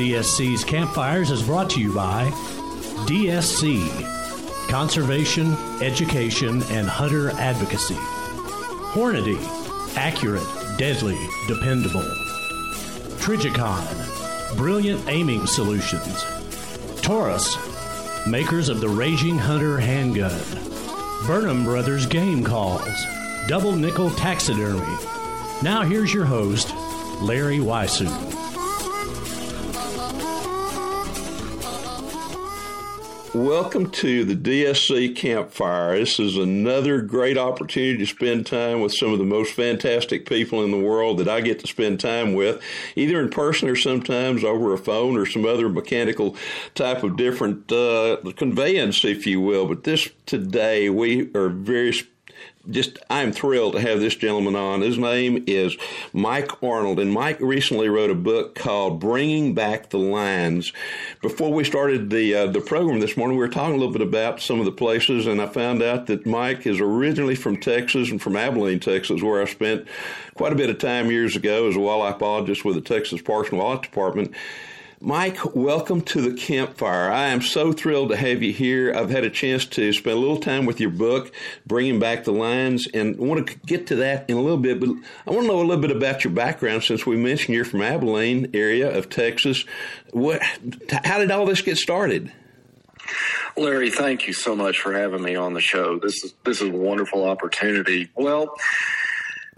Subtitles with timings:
[0.00, 2.30] DSC's Campfires is brought to you by
[3.04, 3.86] DSC
[4.70, 7.96] Conservation, Education, and Hunter Advocacy.
[8.94, 9.36] Hornady
[9.98, 10.46] Accurate,
[10.78, 12.00] Deadly, Dependable.
[13.20, 16.24] Trijicon, Brilliant Aiming Solutions.
[17.02, 17.58] Taurus
[18.26, 20.40] Makers of the Raging Hunter Handgun.
[21.26, 23.04] Burnham Brothers Game Calls.
[23.48, 24.96] Double Nickel Taxidermy.
[25.62, 26.72] Now here's your host,
[27.20, 28.39] Larry Weishuhn.
[33.32, 35.96] Welcome to the DSC Campfire.
[35.96, 40.64] This is another great opportunity to spend time with some of the most fantastic people
[40.64, 42.60] in the world that I get to spend time with,
[42.96, 46.34] either in person or sometimes over a phone or some other mechanical
[46.74, 49.68] type of different uh, conveyance, if you will.
[49.68, 51.92] But this today, we are very
[52.68, 54.82] just I'm thrilled to have this gentleman on.
[54.82, 55.76] His name is
[56.12, 60.72] Mike Arnold, and Mike recently wrote a book called "Bringing Back the Lions."
[61.22, 64.02] Before we started the uh, the program this morning, we were talking a little bit
[64.02, 68.10] about some of the places, and I found out that Mike is originally from Texas
[68.10, 69.86] and from Abilene, Texas, where I spent
[70.34, 73.50] quite a bit of time years ago as a wildlife biologist with the Texas Parks
[73.50, 74.34] and Wildlife Department.
[75.02, 77.10] Mike, welcome to the campfire.
[77.10, 78.92] I am so thrilled to have you here.
[78.94, 81.32] I've had a chance to spend a little time with your book,
[81.66, 84.78] Bringing Back the Lions, and I want to get to that in a little bit,
[84.78, 84.90] but
[85.26, 87.80] I want to know a little bit about your background since we mentioned you're from
[87.80, 89.64] Abilene area of Texas.
[90.10, 90.42] What,
[90.90, 92.30] how did all this get started?
[93.56, 95.98] Larry, thank you so much for having me on the show.
[95.98, 98.10] This is this is a wonderful opportunity.
[98.14, 98.54] Well,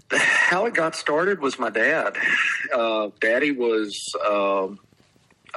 [0.09, 2.15] how it got started was my dad.
[2.73, 4.79] Uh, Daddy was um,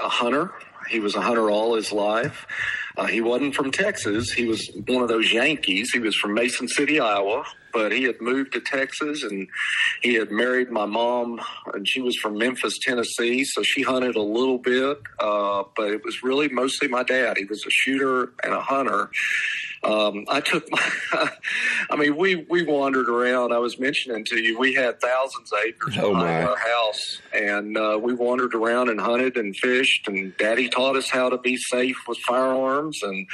[0.03, 0.53] a hunter.
[0.89, 2.47] He was a hunter all his life.
[2.97, 4.33] Uh, he wasn't from Texas.
[4.33, 5.91] He was one of those Yankees.
[5.93, 9.49] He was from Mason City, Iowa, but he had moved to Texas and
[10.01, 11.41] he had married my mom,
[11.75, 13.45] and she was from Memphis, Tennessee.
[13.45, 17.37] So she hunted a little bit, uh, but it was really mostly my dad.
[17.37, 19.11] He was a shooter and a hunter.
[19.87, 20.91] Um, I took my,
[21.91, 23.53] I mean, we, we wandered around.
[23.53, 27.77] I was mentioning to you, we had thousands of acres oh behind our house and
[27.77, 31.57] uh, we wandered around and hunted and fished and daddy taught us how to be
[31.57, 33.01] safe with firearms.
[33.03, 33.29] And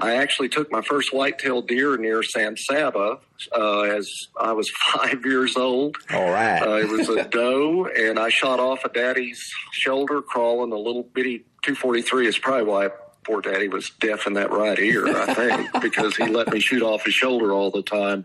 [0.00, 3.18] I actually took my first whitetail deer near San Saba
[3.56, 4.10] uh, as
[4.40, 5.96] I was five years old.
[6.10, 6.60] All right.
[6.60, 11.04] Uh, it was a doe and I shot off a daddy's shoulder crawling a little
[11.04, 12.88] bitty 243 is probably why
[13.24, 16.82] poor daddy was deaf in that right ear, I think, because he let me shoot
[16.82, 18.24] off his shoulder all the time.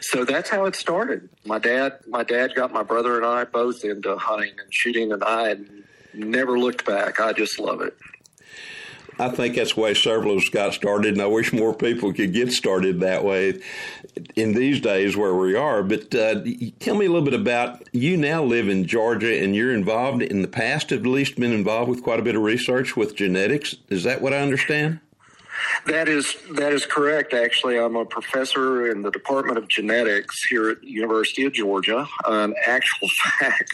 [0.00, 1.28] So that's how it started.
[1.44, 5.22] My dad, my dad got my brother and I both into hunting and shooting, and
[5.24, 5.56] I
[6.14, 7.20] never looked back.
[7.20, 7.96] I just love it.
[9.18, 12.12] I think that's the way several of us got started, and I wish more people
[12.12, 13.60] could get started that way
[14.34, 15.82] in these days where we are.
[15.82, 16.42] But uh,
[16.80, 20.42] tell me a little bit about you now live in Georgia, and you're involved in
[20.42, 23.76] the past, at least, been involved with quite a bit of research with genetics.
[23.88, 25.00] Is that what I understand?
[25.86, 27.32] That is that is correct.
[27.32, 32.06] Actually, I'm a professor in the Department of Genetics here at University of Georgia.
[32.26, 33.08] Um, actual
[33.40, 33.70] fact,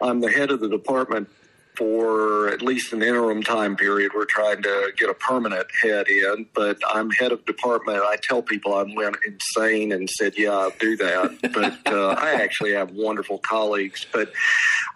[0.00, 1.28] I'm the head of the department
[1.76, 4.12] for at least an interim time period.
[4.14, 7.98] We're trying to get a permanent head in, but I'm head of department.
[7.98, 12.34] I tell people I went insane and said, "Yeah, I'll do that." but uh, I
[12.34, 14.06] actually have wonderful colleagues.
[14.12, 14.32] But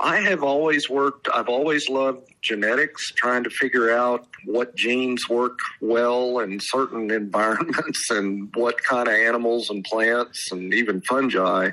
[0.00, 1.28] I have always worked.
[1.32, 8.10] I've always loved genetics, trying to figure out what genes work well in certain environments
[8.10, 11.70] and what kind of animals and plants and even fungi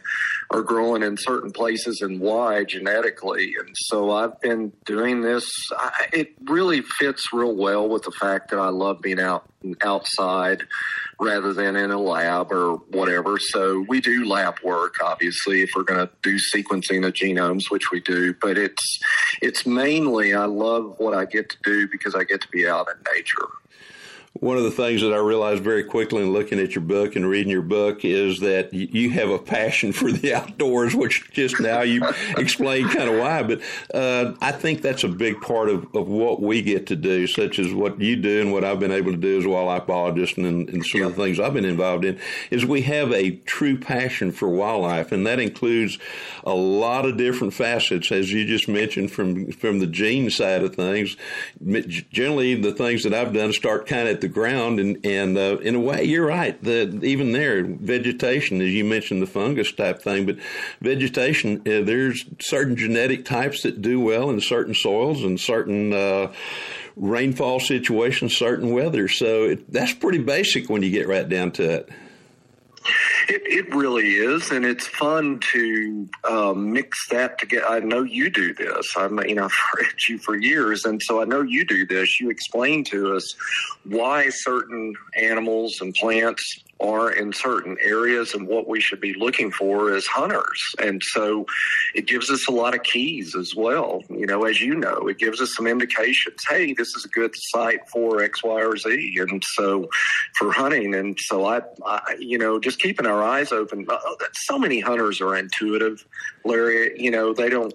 [0.51, 3.55] are growing in certain places and why genetically.
[3.59, 5.49] And so I've been doing this.
[5.71, 9.49] I, it really fits real well with the fact that I love being out
[9.81, 10.63] outside
[11.19, 13.37] rather than in a lab or whatever.
[13.39, 17.91] So we do lab work, obviously, if we're going to do sequencing of genomes, which
[17.91, 18.33] we do.
[18.41, 18.99] But it's
[19.41, 22.87] it's mainly I love what I get to do because I get to be out
[22.89, 23.47] in nature.
[24.41, 27.25] One of the things that I realized very quickly in looking at your book and
[27.25, 31.83] reading your book is that you have a passion for the outdoors, which just now
[31.83, 32.05] you
[32.37, 33.43] explained kind of why.
[33.43, 33.61] But
[33.93, 37.59] uh, I think that's a big part of, of what we get to do, such
[37.59, 40.37] as what you do and what I've been able to do as a wildlife biologist
[40.37, 42.19] and, and some of the things I've been involved in,
[42.51, 45.97] is we have a true passion for wildlife, and that includes
[46.43, 50.75] a lot of different facets, as you just mentioned, from from the gene side of
[50.75, 51.15] things.
[52.11, 55.57] Generally, the things that I've done start kind of at the ground, and and uh,
[55.57, 56.61] in a way, you're right.
[56.61, 60.37] The even there, vegetation, as you mentioned, the fungus type thing, but
[60.81, 65.93] vegetation, uh, there's certain genetic types that do well in certain soils and certain.
[65.93, 66.33] Uh,
[66.97, 69.09] rainfall situations, certain weather.
[69.09, 71.89] So it, that's pretty basic when you get right down to it.
[73.27, 77.67] It, it really is, and it's fun to um, mix that together.
[77.67, 78.93] I know you do this.
[78.95, 82.19] I mean, I've read you for years, and so I know you do this.
[82.19, 83.35] You explain to us
[83.83, 89.51] why certain animals and plants are in certain areas and what we should be looking
[89.51, 90.61] for as hunters.
[90.83, 91.45] And so
[91.93, 94.03] it gives us a lot of keys as well.
[94.09, 96.43] You know, as you know, it gives us some indications.
[96.47, 99.17] Hey, this is a good site for X, Y, or Z.
[99.19, 99.89] And so
[100.37, 100.95] for hunting.
[100.95, 103.85] And so I, I you know, just keeping our eyes open.
[103.89, 103.97] Uh,
[104.33, 106.05] so many hunters are intuitive,
[106.43, 107.01] Larry.
[107.01, 107.73] You know, they don't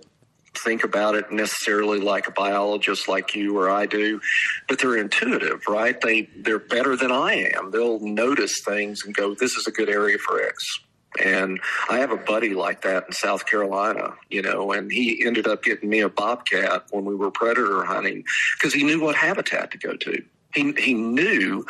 [0.54, 4.20] think about it necessarily like a biologist like you or I do,
[4.68, 6.00] but they're intuitive, right?
[6.00, 7.70] They they're better than I am.
[7.70, 10.80] They'll notice things and go, "This is a good area for X."
[11.22, 15.46] And I have a buddy like that in South Carolina, you know, and he ended
[15.46, 18.24] up getting me a bobcat when we were predator hunting
[18.58, 20.22] because he knew what habitat to go to.
[20.54, 21.64] He, he knew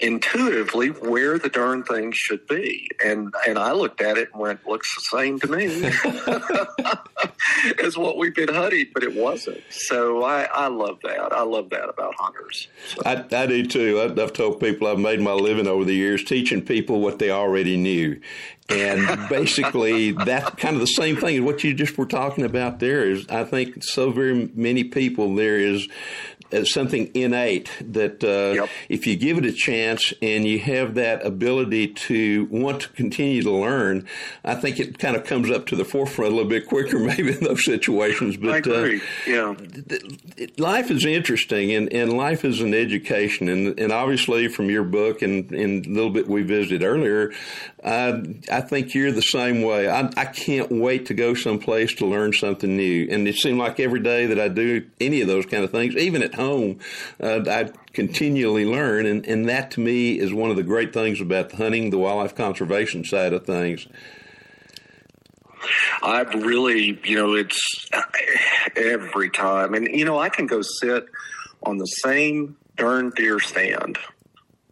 [0.00, 2.88] intuitively where the darn thing should be.
[3.04, 5.66] And and I looked at it and went, looks the same to me
[7.84, 9.62] as what we've been hunting, but it wasn't.
[9.70, 11.32] So I, I love that.
[11.32, 12.68] I love that about hunters.
[12.88, 13.02] So.
[13.04, 14.00] I, I do too.
[14.00, 17.30] I, I've told people I've made my living over the years teaching people what they
[17.30, 18.20] already knew.
[18.68, 22.78] And basically, that's kind of the same thing as what you just were talking about
[22.78, 23.08] there.
[23.08, 25.88] Is I think so very many people there is
[26.64, 28.68] something innate that uh, yep.
[28.88, 33.42] if you give it a chance and you have that ability to want to continue
[33.42, 34.06] to learn,
[34.44, 37.32] I think it kind of comes up to the forefront a little bit quicker, maybe
[37.32, 38.36] in those situations.
[38.36, 39.00] But I agree.
[39.00, 39.54] Uh, yeah,
[40.58, 45.22] life is interesting, and, and life is an education, and and obviously from your book
[45.22, 47.32] and and a little bit we visited earlier,
[47.82, 48.20] uh,
[48.50, 49.88] I think you're the same way.
[49.88, 53.80] I, I can't wait to go someplace to learn something new, and it seemed like
[53.80, 56.43] every day that I do any of those kind of things, even at home,
[57.22, 61.20] uh, I continually learn, and, and that to me is one of the great things
[61.20, 63.86] about the hunting, the wildlife conservation side of things.
[66.02, 67.88] I've really, you know, it's
[68.76, 71.06] every time, and you know, I can go sit
[71.62, 73.98] on the same darn deer stand,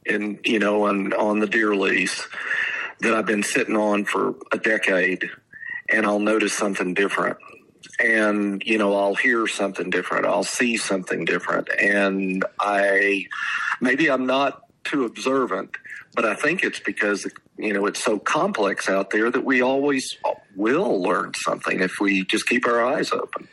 [0.07, 2.29] and you know, on on the deer lease
[3.01, 5.31] that I've been sitting on for a decade,
[5.89, 7.39] and I'll notice something different
[7.99, 10.27] and you know i'll hear something different.
[10.27, 11.69] I'll see something different.
[11.81, 13.27] And i
[13.81, 15.71] maybe i'm not too observant
[16.15, 20.17] but i think it's because you know it's so complex out there that we always
[20.57, 23.47] will learn something if we just keep our eyes open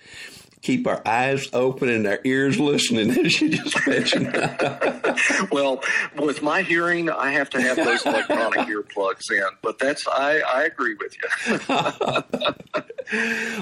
[0.62, 4.34] keep our eyes open and our ears listening, as you just mentioned.
[5.52, 5.82] well,
[6.18, 10.64] with my hearing, I have to have those electronic earplugs in, but that's I, I
[10.64, 11.60] agree with you.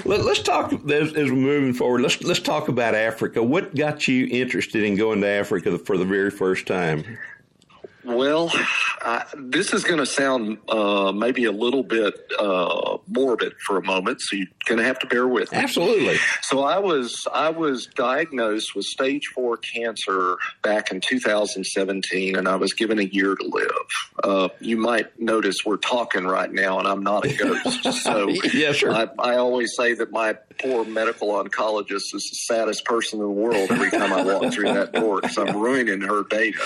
[0.04, 2.02] Let, us talk as, as, we're moving forward.
[2.02, 3.42] Let's let's talk about Africa.
[3.42, 7.18] What got you interested in going to Africa for the very first time?
[8.08, 8.50] Well,
[9.02, 13.84] I, this is going to sound uh, maybe a little bit uh, morbid for a
[13.84, 15.58] moment, so you're going to have to bear with me.
[15.58, 16.16] Absolutely.
[16.42, 22.56] So I was I was diagnosed with stage four cancer back in 2017, and I
[22.56, 23.68] was given a year to live.
[24.24, 27.86] Uh, you might notice we're talking right now, and I'm not a ghost.
[28.08, 28.90] So yes, sir.
[28.90, 33.30] I, I always say that my poor medical oncologist is the saddest person in the
[33.30, 36.62] world every time I walk through that door because I'm ruining her data.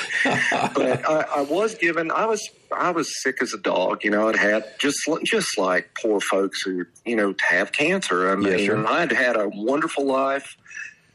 [0.75, 4.05] But I, I was given I was I was sick as a dog.
[4.05, 8.31] You know, I'd had just just like poor folks who you know have cancer.
[8.31, 8.87] I mean, sir.
[8.87, 10.57] I'd had a wonderful life.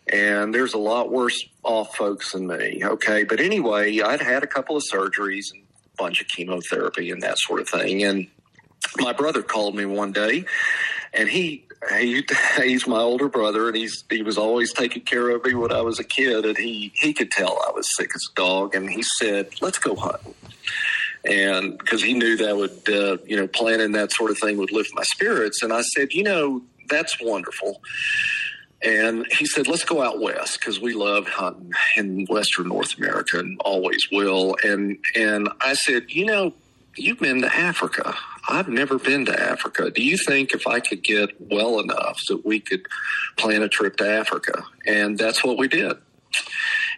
[0.09, 2.81] And there's a lot worse off folks than me.
[2.81, 3.25] Okay.
[3.25, 7.37] But anyway, I'd had a couple of surgeries and a bunch of chemotherapy and that
[7.37, 8.05] sort of thing.
[8.05, 8.27] And
[8.99, 10.45] my brother called me one day
[11.13, 11.66] and he
[11.99, 12.25] he
[12.57, 15.81] he's my older brother and he's he was always taking care of me when I
[15.81, 18.89] was a kid and he he could tell I was sick as a dog and
[18.89, 20.33] he said let's go hunting.
[21.25, 24.71] And because he knew that would uh, you know planning that sort of thing would
[24.71, 27.81] lift my spirits and I said you know that's wonderful.
[28.81, 33.39] And he said let's go out west because we love hunting in western North America
[33.39, 34.55] and always will.
[34.63, 36.53] And and I said you know
[36.97, 38.15] you've been to Africa
[38.49, 39.91] I've never been to Africa.
[39.91, 42.85] Do you think if I could get well enough that we could
[43.35, 44.63] plan a trip to Africa?
[44.85, 45.97] And that's what we did.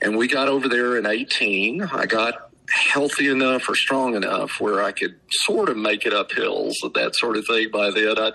[0.01, 1.82] And we got over there in 18.
[1.84, 6.31] I got healthy enough or strong enough where I could sort of make it up
[6.31, 8.17] hills and that sort of thing by then.
[8.17, 8.31] I,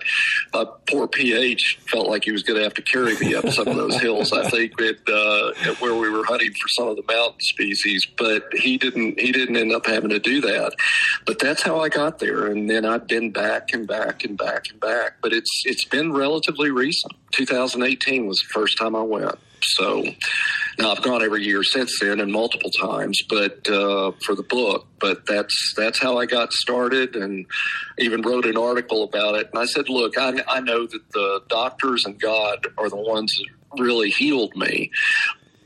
[0.53, 3.67] my poor PH felt like he was going to have to carry me up some
[3.67, 6.95] of those hills, I think, at, uh, at where we were hunting for some of
[6.95, 10.73] the mountain species, but he didn't, he didn't end up having to do that.
[11.25, 12.47] But that's how I got there.
[12.47, 16.13] And then I've been back and back and back and back, but it's, it's been
[16.13, 17.13] relatively recent.
[17.31, 19.37] 2018 was the first time I went.
[19.61, 20.03] So
[20.79, 24.87] now I've gone every year since then and multiple times, but uh, for the book.
[24.99, 27.45] But that's that's how I got started, and
[27.97, 29.49] even wrote an article about it.
[29.53, 33.33] And I said, look, I, I know that the doctors and God are the ones
[33.37, 34.91] that really healed me.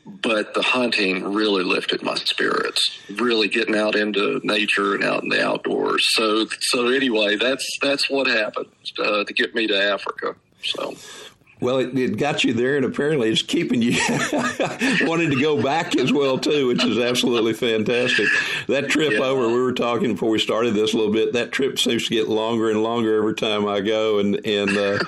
[0.05, 2.99] But the hunting really lifted my spirits.
[3.11, 6.03] Really getting out into nature and out in the outdoors.
[6.13, 10.35] So, so anyway, that's that's what happened uh, to get me to Africa.
[10.63, 10.95] So,
[11.61, 13.91] well, it, it, got you there, and apparently it's keeping you
[15.01, 18.27] wanting to go back as well too, which is absolutely fantastic.
[18.67, 19.19] That trip yeah.
[19.19, 21.33] over, we were talking before we started this a little bit.
[21.33, 24.99] That trip seems to get longer and longer every time I go, and and uh,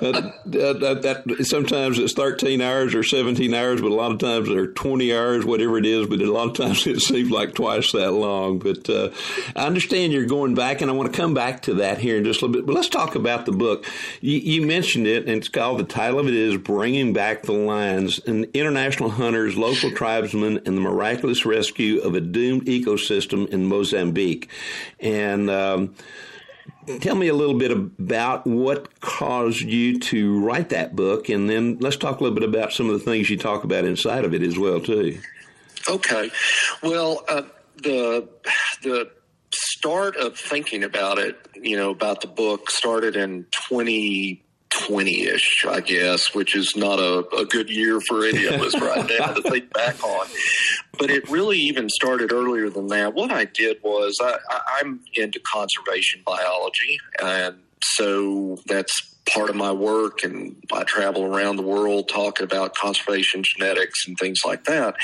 [0.00, 4.48] that, that, that, sometimes it's thirteen hours or seventeen hours, but a lot of times
[4.48, 6.06] they're twenty hours, whatever it is.
[6.06, 8.58] But a lot of times it seems like twice that long.
[8.58, 9.08] But uh,
[9.56, 12.24] I understand you're going back, and I want to come back to that here in
[12.24, 12.66] just a little bit.
[12.66, 13.86] But let's talk about the book.
[14.20, 17.52] You, you mentioned it, and it's called the title of it is Bringing Back the
[17.52, 23.64] Lions, an international hunters, local tribesmen, and the miraculous rescue of a doomed ecosystem in
[23.66, 24.50] Mozambique.
[24.98, 25.94] And um,
[27.00, 31.78] tell me a little bit about what caused you to write that book, and then
[31.78, 34.34] let's talk a little bit about some of the things you talk about inside of
[34.34, 35.20] it as well, too.
[35.88, 36.30] Okay.
[36.82, 37.42] Well, uh,
[37.76, 38.28] the
[38.82, 39.10] the
[39.52, 45.80] start of thinking about it, you know, about the book started in 20 20-ish, I
[45.80, 49.42] guess, which is not a, a good year for any of us right now to
[49.42, 50.26] think back on.
[50.98, 53.14] But it really even started earlier than that.
[53.14, 59.56] What I did was I, I, I'm into conservation biology, and so that's part of
[59.56, 64.64] my work and I travel around the world talking about conservation genetics and things like
[64.64, 64.94] that.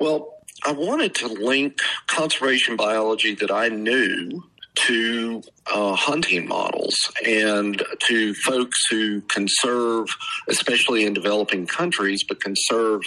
[0.00, 7.82] Well, I wanted to link conservation biology that I knew to uh, hunting models and
[8.08, 10.08] to folks who conserve,
[10.48, 13.02] especially in developing countries, but conserve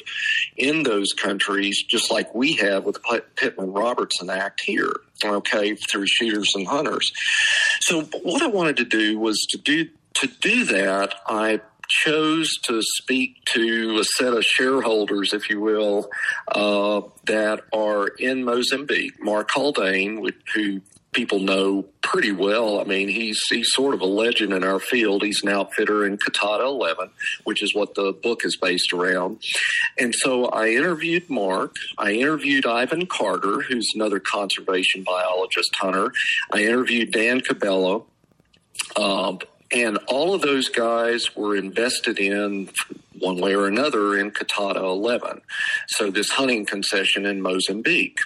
[0.57, 4.93] in those countries, just like we have with the Pittman Robertson Act here,
[5.23, 7.11] okay, through shooters and hunters.
[7.81, 11.15] So, what I wanted to do was to do to do that.
[11.27, 16.09] I chose to speak to a set of shareholders, if you will,
[16.47, 19.21] uh, that are in Mozambique.
[19.21, 20.81] Mark Haldane, who
[21.15, 22.79] people know pretty well.
[22.79, 25.23] I mean, he's he's sort of a legend in our field.
[25.23, 27.09] He's an outfitter in Coutada 11,
[27.45, 29.41] which is what the book is based around.
[29.97, 31.75] And so I interviewed Mark.
[31.97, 36.11] I interviewed Ivan Carter, who's another conservation biologist hunter.
[36.51, 38.03] I interviewed Dan Cabela.
[38.97, 39.39] Um,
[39.71, 42.69] and all of those guys were invested in
[43.19, 45.41] one way or another in Coutada 11.
[45.87, 48.19] So this hunting concession in Mozambique.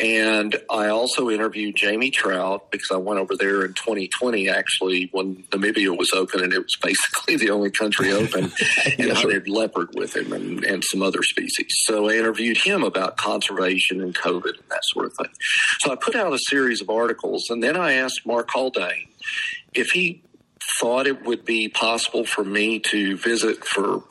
[0.00, 5.42] And I also interviewed Jamy Traut because I went over there in 2020, actually, when
[5.50, 8.44] Namibia was open and it was basically the only country open,
[8.98, 11.66] and I hunted leopard with him and, and some other species.
[11.84, 15.32] So I interviewed him about conservation and COVID and that sort of thing.
[15.80, 19.08] So I put out a series of articles, and then I asked Mark Haldane
[19.74, 20.22] if he
[20.80, 24.02] thought it would be possible for me to visit for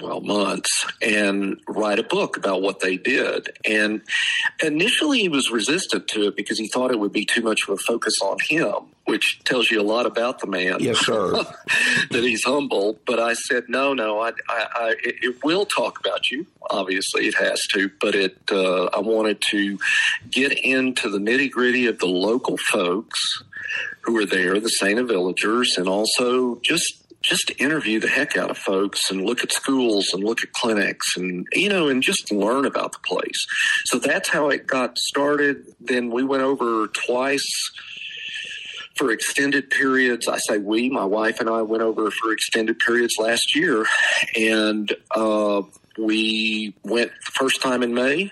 [0.00, 3.56] well months and write a book about what they did.
[3.64, 4.02] And
[4.62, 7.74] initially he was resistant to it because he thought it would be too much of
[7.74, 10.78] a focus on him which tells you a lot about the man.
[10.80, 11.34] Yes sir.
[12.10, 12.98] That he's humble.
[13.06, 16.46] But i said no no i, I, I it will talk about you.
[16.70, 17.90] Obviously it has to.
[18.00, 19.78] But it uh, i wanted to
[20.30, 23.20] get into the nitty gritty of the local folks
[24.02, 28.50] who are there the Santa villagers and also just just to interview the heck out
[28.50, 32.30] of folks and look at schools and look at clinics and you know and just
[32.30, 33.46] learn about the place.
[33.86, 35.64] So that's how it got started.
[35.80, 37.70] Then we went over twice
[38.96, 40.28] for extended periods.
[40.28, 43.86] I say we my wife and i went over for extended periods last year.
[44.36, 45.62] And uh,
[45.98, 48.30] we went the first time in may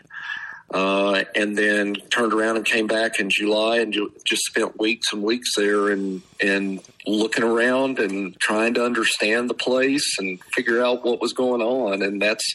[0.72, 5.12] uh, and then turned around and came back in July and ju- just spent weeks
[5.12, 10.84] and weeks there and and looking around and trying to understand the place and figure
[10.84, 12.54] out what was going on and that's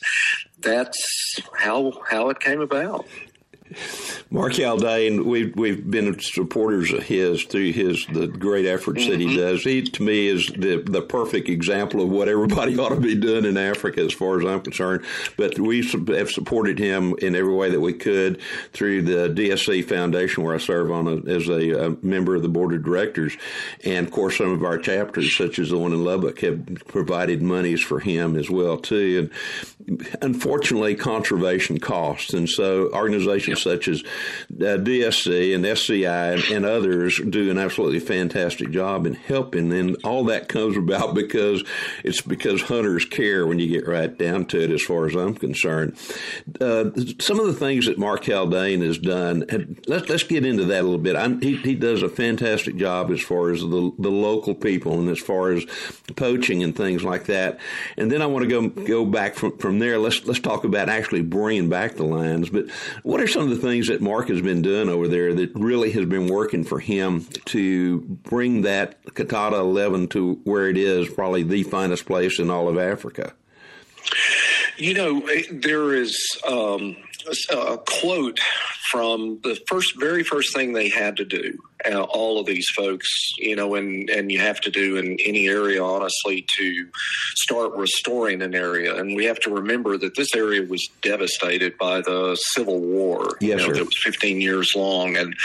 [0.60, 3.06] that's how how it came about.
[4.30, 9.12] Mark Haldane, we've we've been supporters of his through his the great efforts mm-hmm.
[9.12, 9.38] that he mm-hmm.
[9.38, 9.64] does.
[9.64, 13.46] He to me is the the perfect example of what everybody ought to be doing
[13.46, 15.06] in Africa, as far as I'm concerned.
[15.38, 18.42] But we have supported him in every way that we could
[18.74, 22.50] through the DSC Foundation, where I serve on a, as a, a member of the
[22.50, 23.38] board of directors,
[23.84, 27.42] and of course some of our chapters, such as the one in Lubbock, have provided
[27.42, 29.30] monies for him as well too.
[29.88, 36.66] And unfortunately, conservation costs, and so organizations such as uh, DSC and SCI and, and,
[36.68, 39.72] others do an absolutely fantastic job in helping.
[39.72, 41.64] And all that comes about because
[42.04, 45.36] it's because hunters care when you get right down to it, as far as I'm
[45.36, 45.98] concerned.
[46.60, 49.46] Uh, some of the things that Mark Haldane has done,
[49.88, 51.44] let's, let's get into that a little bit.
[51.44, 55.20] He, he does a fantastic job as far as the, the local people and as
[55.20, 55.66] far as
[56.16, 57.60] poaching and things like that.
[57.98, 59.98] And then I want to go go back from, from there.
[59.98, 62.50] Let's let's talk about actually bringing back the lions.
[62.50, 62.70] But
[63.04, 65.92] what are some of the things that Mark has been doing over there that really
[65.92, 71.44] has been working for him to bring that Coutada 11 to where it is, probably
[71.44, 73.34] the finest place in all of Africa?
[74.78, 76.96] You know, there is um,
[77.50, 78.40] a quote
[78.92, 81.58] from the first, very first thing they had to do.
[81.86, 85.48] Uh, all of these folks, you know, and and you have to do in any
[85.48, 86.88] area, honestly, to
[87.36, 88.96] start restoring an area.
[88.96, 93.38] And we have to remember that this area was devastated by the Civil War.
[93.42, 95.36] Yes, you know, that was 15 years long, and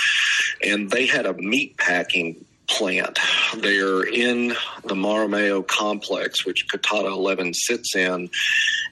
[0.64, 3.18] and they had a meat packing plant
[3.58, 4.48] They are in
[4.84, 8.30] the Marromeu complex, which Coutada 11 sits in.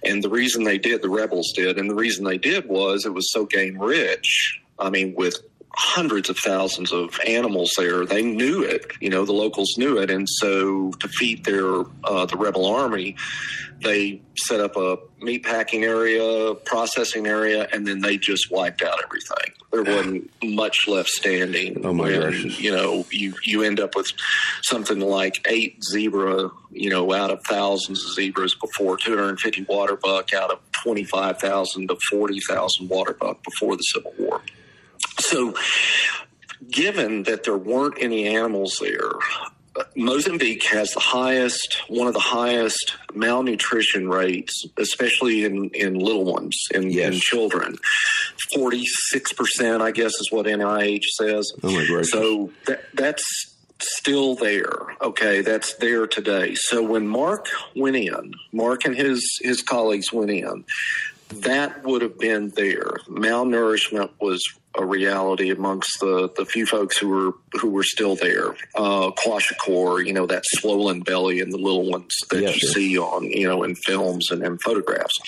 [0.05, 3.15] And the reason they did, the rebels did, and the reason they did was it
[3.15, 4.61] was so game rich.
[4.79, 5.37] I mean, with
[5.77, 8.05] hundreds of thousands of animals there.
[8.05, 12.27] They knew it, you know, the locals knew it, and so to feed their uh,
[12.27, 13.17] the rebel army,
[13.83, 19.03] they set up a meat packing area, processing area, and then they just wiped out
[19.03, 19.55] everything.
[19.73, 21.85] There wasn't much left standing.
[21.85, 22.43] Oh my gosh!
[22.59, 24.11] You know, you you end up with
[24.62, 30.33] something like eight zebra, you know, out of thousands of zebras before 250 water buck
[30.35, 34.40] out of 25,000 to 40,000 water buck before the Civil War.
[35.21, 35.55] So,
[36.69, 39.12] given that there weren't any animals there,
[39.97, 46.57] Mozambique has the highest, one of the highest malnutrition rates, especially in, in little ones,
[46.75, 47.14] in, yes.
[47.14, 47.77] in children.
[48.55, 51.53] 46%, I guess, is what NIH says.
[51.62, 52.03] Oh.
[52.03, 53.51] So that, that's
[53.83, 54.97] still there.
[55.01, 56.55] Okay, that's there today.
[56.55, 60.64] So when Mark went in, Mark and his his colleagues went in,
[61.31, 62.97] that would have been there.
[63.09, 64.43] Malnourishment was
[64.77, 68.51] a reality amongst the, the few folks who were who were still there.
[68.75, 72.75] Uh, kwashiorkor, you know, that swollen belly and the little ones that yes, you yes.
[72.75, 75.19] see on you know in films and in photographs.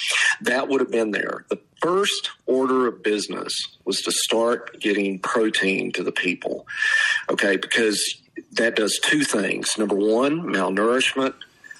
[0.41, 1.45] That would have been there.
[1.51, 3.53] The first order of business
[3.85, 6.67] was to start getting protein to the people.
[7.31, 8.01] Okay, because
[8.53, 9.77] that does two things.
[9.77, 11.35] Number one, malnourishment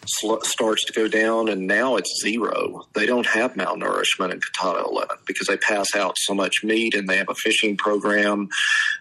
[0.07, 2.87] sl- starts to go down, and now it's zero.
[2.95, 7.09] They don't have malnourishment in Coutada 11 because they pass out so much meat and
[7.09, 8.49] they have a fishing program.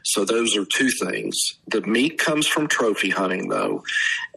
[0.03, 1.37] So those are two things.
[1.67, 3.83] The meat comes from trophy hunting, though,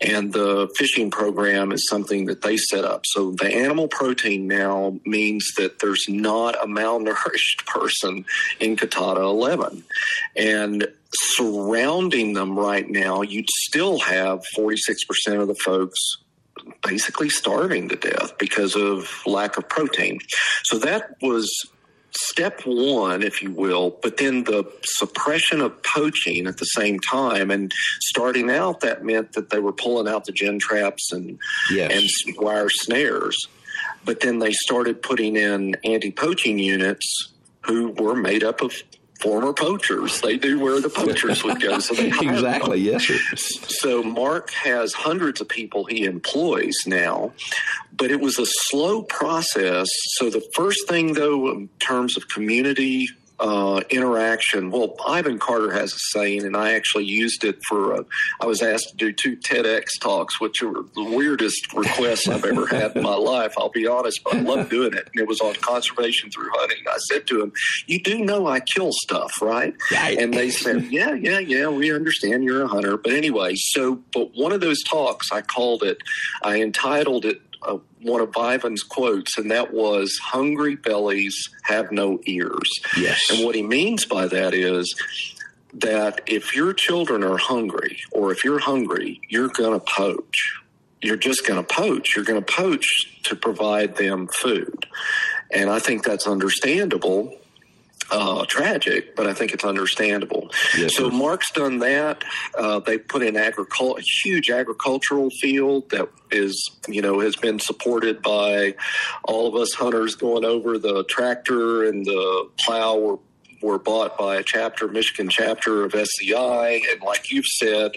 [0.00, 3.03] and the fishing program is something that they set up.
[3.05, 8.24] So the animal protein now means that there's not a malnourished person
[8.61, 9.85] in Coutada 11.
[10.37, 14.96] And surrounding them right now, you'd still have 46%
[15.40, 15.98] of the folks
[16.87, 20.18] basically starving to death because of lack of protein.
[20.64, 21.50] So that was
[22.12, 27.50] step one, if you will, but then the suppression of poaching at the same time.
[27.50, 27.72] And
[28.03, 31.38] starting out, that meant that they were pulling out the gin traps and,
[31.70, 31.90] Yes.
[32.27, 33.37] and wire snares.
[34.05, 38.74] But then they started putting in anti poaching units who were made up of
[39.25, 40.21] former poachers.
[40.21, 41.79] They knew where the poachers would go.
[41.79, 42.29] So they them.
[42.29, 42.79] exactly.
[42.79, 43.19] Yes, sir.
[43.37, 47.33] So Mark has hundreds of people he employs now,
[47.97, 49.89] but it was a slow process.
[50.17, 53.09] So the first thing, though, in terms of community
[53.40, 57.94] uh, interaction, well, Ivan Carter has a saying, and I actually used it for.
[57.94, 58.03] Uh,
[58.40, 62.66] I was asked to do two TEDx talks, which were the weirdest requests I've ever
[62.66, 63.55] had in my life.
[63.59, 65.09] I'll be honest, but I love doing it.
[65.12, 66.85] And it was on conservation through hunting.
[66.88, 67.53] I said to him,
[67.87, 70.18] "You do know I kill stuff, right?" Right.
[70.18, 71.68] And they said, "Yeah, yeah, yeah.
[71.68, 75.83] We understand you're a hunter." But anyway, so but one of those talks, I called
[75.83, 75.99] it.
[76.42, 77.40] I entitled it.
[77.62, 83.21] Uh, one of Ivan's quotes, and that was "Hungry bellies have no ears." Yes.
[83.31, 84.95] And what he means by that is
[85.73, 90.61] that if your children are hungry, or if you're hungry, you're going to poach.
[91.03, 92.14] You're just going to poach.
[92.14, 92.87] You're going to poach
[93.25, 94.87] to provide them food.
[95.51, 97.37] And I think that's understandable.
[98.11, 100.51] Uh, tragic, but I think it's understandable.
[100.77, 101.11] Yes, so.
[101.11, 102.23] Mark's done that.
[102.57, 107.59] Uh, they put in agricul- a huge agricultural field that is, you know, has been
[107.59, 108.75] supported by
[109.25, 110.79] all of us hunters going over.
[110.79, 113.19] The tractor and the plow were
[113.62, 117.93] were bought by a chapter, Michigan chapter of SCI, and like you've said,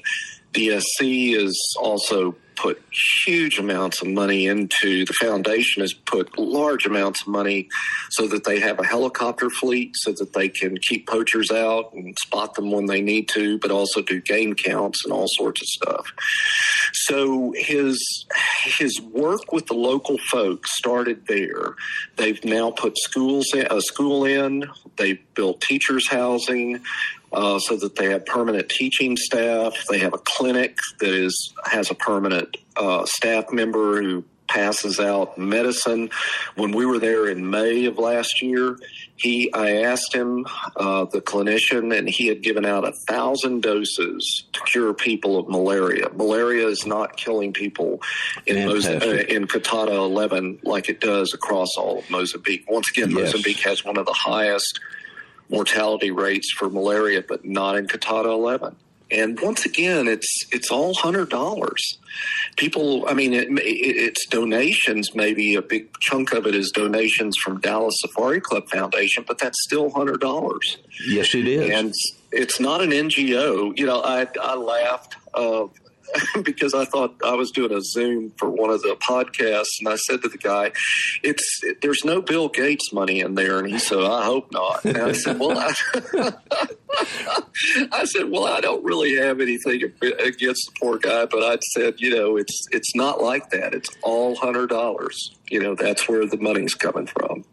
[0.58, 2.82] DSC is also put
[3.26, 7.70] huge amounts of money into the foundation has put large amounts of money
[8.10, 12.18] so that they have a helicopter fleet so that they can keep poachers out and
[12.18, 15.68] spot them when they need to but also do game counts and all sorts of
[15.68, 16.12] stuff.
[16.94, 18.26] So his
[18.64, 21.76] his work with the local folks started there.
[22.16, 24.66] They've now put schools in, a school in.
[24.98, 26.82] They've built teachers housing
[27.34, 29.74] uh, so that they have permanent teaching staff.
[29.90, 35.38] They have a clinic that is has a permanent uh, staff member who passes out
[35.38, 36.10] medicine.
[36.56, 38.78] When we were there in May of last year,
[39.18, 40.46] he I asked him,
[40.78, 45.50] uh, the clinician, and he had given out a thousand doses to cure people of
[45.50, 46.08] malaria.
[46.16, 48.02] Malaria is not killing people
[48.46, 52.64] in Mos- uh, in Coutada 11 like it does across all of Mozambique.
[52.70, 53.34] Once again, Yes.
[53.34, 54.80] Mozambique has one of the highest
[55.50, 58.76] mortality rates for malaria, but not in Coutada 11.
[59.10, 61.98] And once again, it's it's all hundred dollars.
[62.58, 65.16] People, I mean, it, it, it's donations.
[65.16, 69.64] Maybe a big chunk of it is donations from Dallas Safari Club Foundation, but that's
[69.64, 70.78] still hundred dollars.
[71.08, 71.70] Yes, it is.
[71.70, 71.94] And
[72.34, 73.78] it's not an NGO.
[73.78, 75.16] You know, I I laughed.
[75.34, 75.68] Uh,
[76.44, 79.96] because I thought I was doing a Zoom for one of the podcasts, and I
[79.96, 80.72] said to the guy,
[81.24, 84.98] "It's there's no Bill Gates money in there," and he said, "I hope not." And
[84.98, 85.74] I said, "Well, I,
[87.92, 91.96] I said, well, I don't really have anything against the poor guy, but I said,
[91.98, 93.74] you know, it's it's not like that.
[93.74, 95.36] It's all hundred dollars.
[95.50, 97.44] You know, that's where the money's coming from."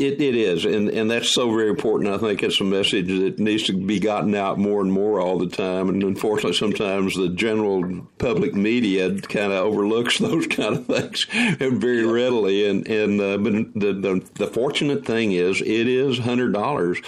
[0.00, 2.08] It, it is, and, and that's so very important.
[2.08, 5.36] I think it's a message that needs to be gotten out more and more all
[5.36, 5.90] the time.
[5.90, 11.24] And unfortunately, sometimes the general public media kind of overlooks those kind of things
[11.58, 12.66] very readily.
[12.66, 16.98] And and uh, but the, the the fortunate thing is, it is hundred dollars.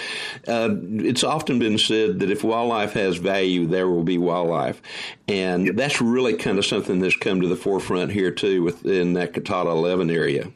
[0.46, 4.82] Uh, it's often been said that if wildlife has value, there will be wildlife,
[5.26, 9.32] and that's really kind of something that's come to the forefront here too, within that
[9.32, 10.52] Coutada Eleven area.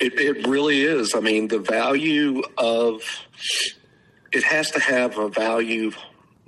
[0.00, 1.14] It, it really is.
[1.14, 3.02] I mean, the value of
[4.32, 5.92] it has to have a value.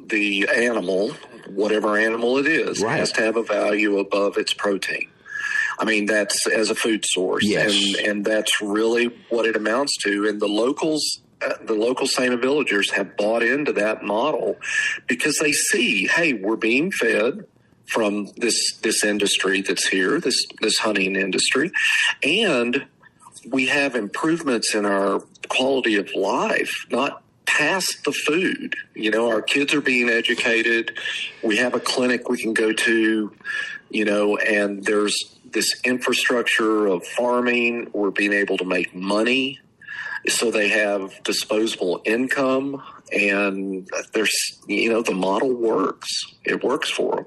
[0.07, 1.11] The animal,
[1.49, 2.99] whatever animal it is, Right.
[2.99, 5.09] has to have a value above its protein.
[5.79, 7.73] I mean, that's as a food source, Yes.
[7.75, 10.27] and and that's really what it amounts to.
[10.29, 14.57] And the locals, uh, the local Santa villagers have bought into that model
[15.07, 17.45] because they see, hey, we're being fed
[17.87, 21.71] from this this industry that's here, this this hunting industry,
[22.23, 22.87] and
[23.51, 28.75] we have improvements in our quality of life, not past the food.
[28.95, 30.99] You know, our kids are being educated.
[31.43, 33.33] We have a clinic we can go to.
[33.91, 35.17] you know, and there's
[35.53, 37.91] this infrastructure of farming.
[37.93, 39.61] We're being able to make money,
[40.29, 44.35] so they have disposable income, and there's
[44.69, 46.11] you know the model works.
[46.45, 47.27] It works for them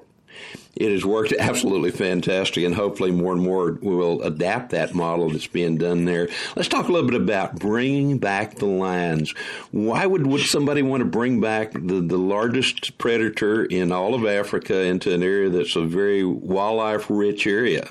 [0.76, 5.48] it has worked absolutely fantastic, and hopefully more and more will adapt that model that's
[5.48, 6.28] being done there.
[6.54, 9.32] Let's talk a little bit about bringing back the lions.
[9.72, 14.24] Why would, would somebody want to bring back the, the largest predator in all of
[14.24, 17.88] Africa into an area that's a very wildlife rich area?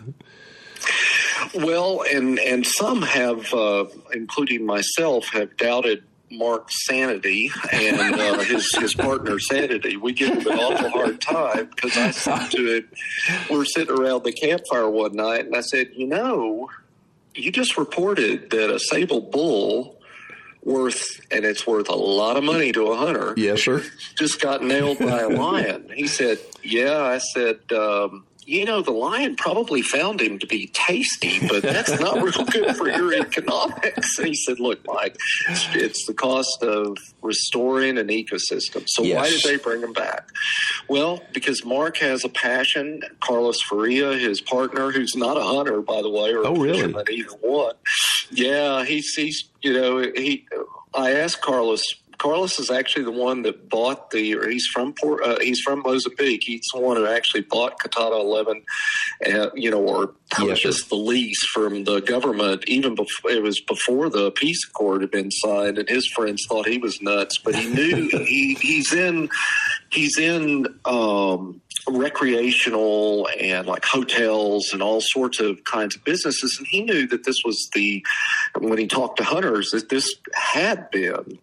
[1.54, 8.70] Well, and and some have, uh, including myself, have doubted Mark's sanity and uh, his
[8.76, 9.96] his partner's sanity.
[9.98, 12.90] We give him an awful hard time because I said to him,
[13.50, 16.70] we are sitting around the campfire one night, and I said, you know,
[17.34, 19.98] you just reported that a sable bull
[20.63, 23.34] worth and it's worth a lot of money to a hunter.
[23.38, 23.84] Yes, sir.
[24.16, 25.90] Just got nailed by a lion.
[25.96, 30.67] He said, "Yeah." I said, um, you know, the lion probably found him to be
[30.67, 34.17] tasty, but that's not real good for your economics.
[34.17, 35.17] And he said, look, Mike,
[35.73, 38.86] it's the cost of restoring an ecosystem.
[38.88, 39.17] So yes.
[39.17, 40.29] why did they bring him back?
[40.88, 43.01] Well, because Mark has a passion.
[43.19, 46.95] Carlos Faria, his partner, who's not a hunter, by the way, or oh, a really?
[47.12, 47.75] either one.
[48.31, 50.47] Yeah, he's, he's, you know, he,
[50.93, 51.83] I asked Carlos
[52.17, 55.82] Carlos is actually the one that bought the, or he's from Port, uh, he's from
[55.84, 56.43] Mozambique.
[56.43, 58.63] He's the one who actually bought Coutada 11,
[59.27, 62.63] uh, you know, or purchased the lease from the government.
[62.67, 66.67] Even before it was before the peace accord had been signed, and his friends thought
[66.67, 69.30] he was nuts, but he knew he, he's in,
[69.91, 70.67] he's in.
[70.86, 76.56] Um, recreational and like hotels and all sorts of kinds of businesses.
[76.58, 78.06] And he knew that this was the,
[78.58, 81.39] when he talked to hunters, that this had been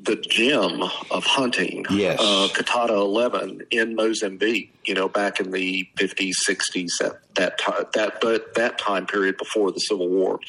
[0.00, 1.84] the gem of hunting.
[1.90, 2.18] Yes.
[2.20, 7.84] Uh, Coutada 11 in Mozambique, you know, back in the 50s, 60s, that, that time,
[7.94, 10.40] that, but that time period before the Civil War.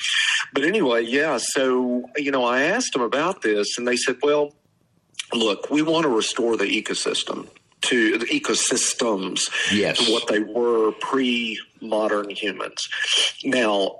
[0.53, 1.37] But anyway, yeah.
[1.39, 4.53] So, you know, I asked him about this and they said, well,
[5.33, 7.47] look, we want to restore the ecosystem
[7.81, 9.97] to the ecosystems yes.
[9.97, 12.87] to what they were pre modern humans.
[13.43, 13.99] Now,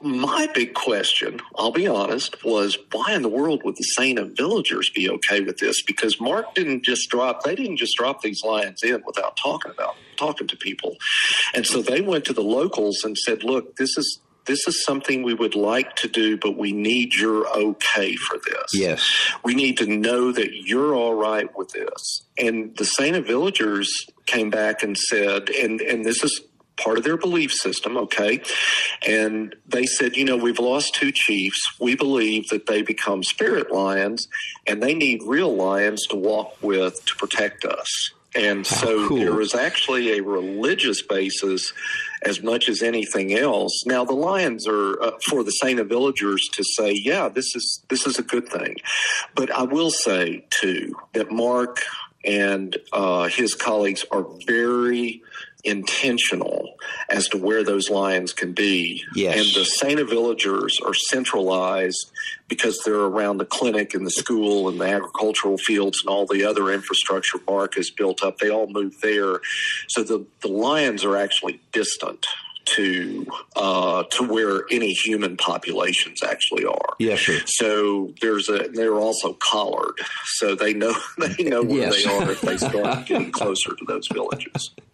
[0.00, 4.36] my big question, I'll be honest, was why in the world would the Saint of
[4.36, 5.82] Villagers be okay with this?
[5.82, 9.96] Because Mark didn't just drop, they didn't just drop these lions in without talking about,
[10.16, 10.96] talking to people.
[11.54, 15.22] And so they went to the locals and said, look, this is, this is something
[15.22, 18.70] we would like to do, but we need your okay for this.
[18.72, 19.08] Yes.
[19.44, 22.22] We need to know that you're all right with this.
[22.38, 23.90] And the Saint of Villagers
[24.26, 26.42] came back and said, and, and this is
[26.76, 28.42] part of their belief system, okay?
[29.06, 31.60] And they said, you know, we've lost two chiefs.
[31.80, 34.26] We believe that they become spirit lions
[34.66, 38.10] and they need real lions to walk with to protect us.
[38.34, 39.18] And so cool.
[39.18, 41.72] there is actually a religious basis
[42.22, 43.84] as much as anything else.
[43.86, 47.84] Now the lions are uh, for the Saint of Villagers to say, yeah, this is
[47.88, 48.76] this is a good thing.
[49.34, 51.80] But I will say too that Mark
[52.24, 55.22] and uh, his colleagues are very
[55.64, 56.74] intentional
[57.08, 59.02] as to where those lions can be.
[59.14, 59.36] Yes.
[59.36, 62.10] And the Santa villagers are centralized
[62.48, 66.44] because they're around the clinic and the school and the agricultural fields and all the
[66.44, 68.38] other infrastructure Mark has built up.
[68.38, 69.40] They all move there.
[69.88, 72.26] So the, the lions are actually distant
[72.66, 76.94] to uh, to where any human populations actually are.
[76.98, 77.28] Yes.
[77.46, 79.98] So there's a they're also collared,
[80.36, 82.04] so they know they know where yes.
[82.04, 84.70] they are if they start getting closer to those villages.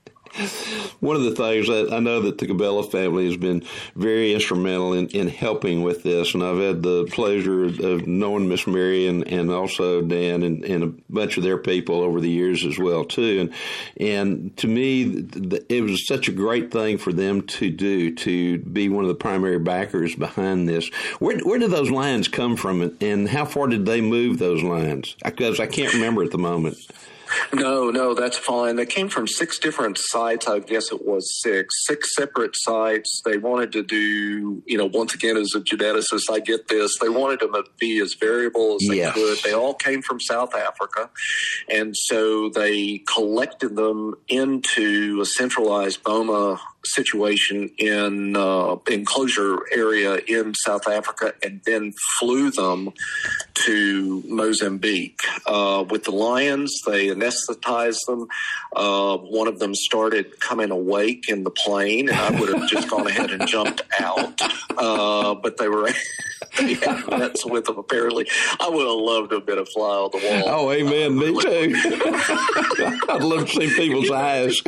[1.00, 3.64] One of the things that I know that the Cabela family has been
[3.96, 8.66] very instrumental in, in helping with this, and I've had the pleasure of knowing Miss
[8.66, 12.64] Mary and, and also Dan and, and, a bunch of their people over the years
[12.64, 13.40] as well too.
[13.40, 18.14] And and to me, the, it was such a great thing for them to do
[18.14, 20.88] to be one of the primary backers behind this.
[21.18, 25.16] Where where did those lines come from, and how far did they move those lines?
[25.24, 26.78] Because I can't remember at the moment.
[27.52, 28.76] No, no, that's fine.
[28.76, 30.46] They came from six different sites.
[30.46, 33.22] I guess it was six, six separate sites.
[33.24, 36.98] They wanted to do, you know, once again, as a geneticist, I get this.
[36.98, 39.14] They wanted them to be as variable as they yes.
[39.14, 39.38] could.
[39.38, 41.10] They all came from South Africa.
[41.68, 50.54] And so they collected them into a centralized BOMA situation in uh, enclosure area in
[50.54, 52.90] South Africa and then flew them
[53.54, 55.20] to Mozambique.
[55.46, 58.26] Uh, with the lions, they anesthetized them.
[58.74, 62.88] Uh, one of them started coming awake in the plane, and I would have just
[62.88, 64.40] gone ahead and jumped out.
[64.76, 65.90] Uh, but they were.
[66.58, 68.26] they had nets with them apparently.
[68.58, 70.68] I would have loved to have been a fly on the wall.
[70.68, 71.18] Oh, amen.
[71.18, 71.74] Me too.
[73.08, 74.60] I'd love to see people's eyes.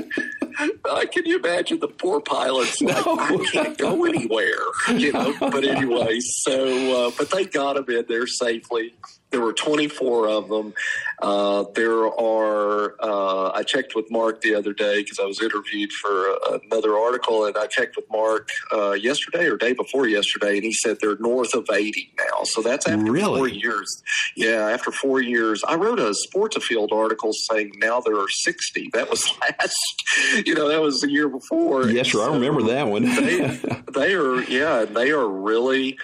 [0.84, 2.80] uh, can you imagine the poor pilots?
[2.80, 3.18] Like, no.
[3.18, 5.34] I can't go anywhere, you know.
[5.40, 8.94] But anyway, so uh, but they got them in there safely.
[9.32, 10.74] There were 24 of them.
[11.20, 15.90] Uh, there are, uh, I checked with Mark the other day because I was interviewed
[15.92, 20.64] for another article, and I checked with Mark uh, yesterday or day before yesterday, and
[20.64, 22.44] he said they're north of 80 now.
[22.44, 23.38] So that's after really?
[23.38, 24.02] four years.
[24.36, 25.64] Yeah, after four years.
[25.66, 28.90] I wrote a Sports Afield article saying now there are 60.
[28.92, 31.88] That was last, you know, that was the year before.
[31.88, 32.18] Yes, sir.
[32.18, 33.04] So I remember that one.
[33.04, 33.40] they,
[33.94, 35.98] they are, yeah, they are really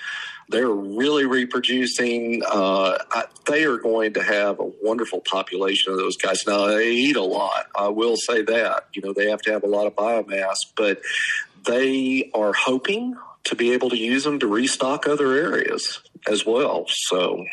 [0.49, 2.43] they're really reproducing.
[2.51, 2.99] Uh,
[3.47, 6.43] they are going to have a wonderful population of those guys.
[6.47, 7.67] Now they eat a lot.
[7.77, 8.87] I will say that.
[8.95, 11.01] You know, they have to have a lot of biomass, but
[11.67, 16.87] they are hoping to be able to use them to restock other areas as well.
[16.89, 17.45] So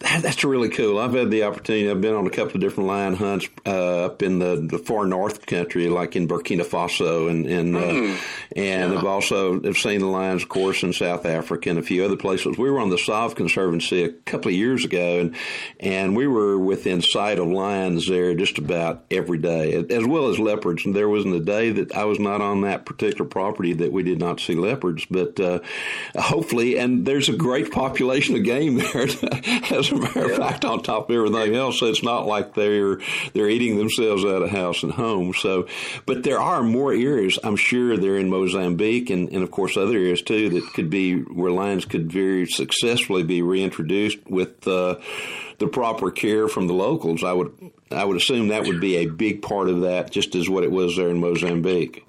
[0.00, 0.98] that's really cool.
[0.98, 1.90] I've had the opportunity.
[1.90, 5.06] I've been on a couple of different lion hunts uh, up in the, the, far
[5.06, 8.18] north country, like in Burkina Faso, and and uh, mm.
[8.54, 8.98] and yeah.
[8.98, 12.16] I've also have seen the lions, of course, in South Africa and a few other
[12.16, 12.58] places.
[12.58, 15.36] We were on the Save Conservancy a couple of years ago, and
[15.80, 20.38] and we were within sight of lions there just about every day, as well as
[20.38, 20.84] leopards.
[20.84, 24.02] And there wasn't a day that I was not on that particular property that we
[24.02, 25.06] did not see leopards.
[25.06, 25.60] But uh,
[26.14, 29.06] hopefully, and there's a great population of game there.
[29.92, 32.98] as a matter of fact, on top of everything else, it's not like they're
[33.32, 35.32] they're eating themselves out of house and home.
[35.34, 35.66] So,
[36.06, 37.38] but there are more areas.
[37.42, 41.20] I'm sure they're in Mozambique and, and of course other areas too that could be
[41.20, 44.96] where lions could very successfully be reintroduced with uh,
[45.58, 47.24] the proper care from the locals.
[47.24, 50.48] I would I would assume that would be a big part of that, just as
[50.48, 52.04] what it was there in Mozambique.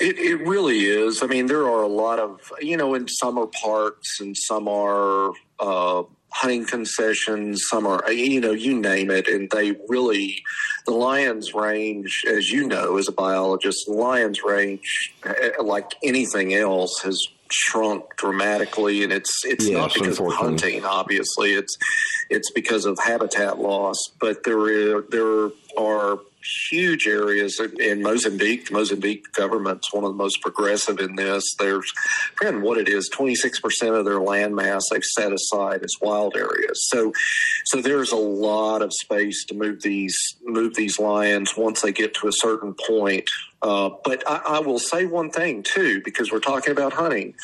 [0.00, 1.22] It, it really is.
[1.22, 4.68] I mean, there are a lot of, you know, in some are parks and some
[4.68, 6.02] are uh,
[6.34, 9.28] hunting concessions, some are, you know, you name it.
[9.28, 10.42] And they really,
[10.84, 16.52] the Lions range, as you know, as a biologist, the Lions range, eh, like anything
[16.52, 19.04] else, has shrunk dramatically.
[19.04, 21.52] And it's, it's not because of hunting, obviously.
[21.52, 21.76] It's,
[22.30, 23.98] it's because of habitat loss.
[24.20, 26.18] But there, there are
[26.70, 28.66] huge areas in Mozambique.
[28.66, 31.42] The Mozambique government's one of the most progressive in this.
[31.58, 31.90] There's,
[32.36, 36.88] friend, what it is, 26% of their land mass they've set aside as wild areas.
[36.88, 37.12] So,
[37.64, 42.14] so there's a lot of space to move these move these lions once they get
[42.14, 43.28] to a certain point.
[43.62, 47.34] Uh, but I, I will say one thing too, because we're talking about hunting.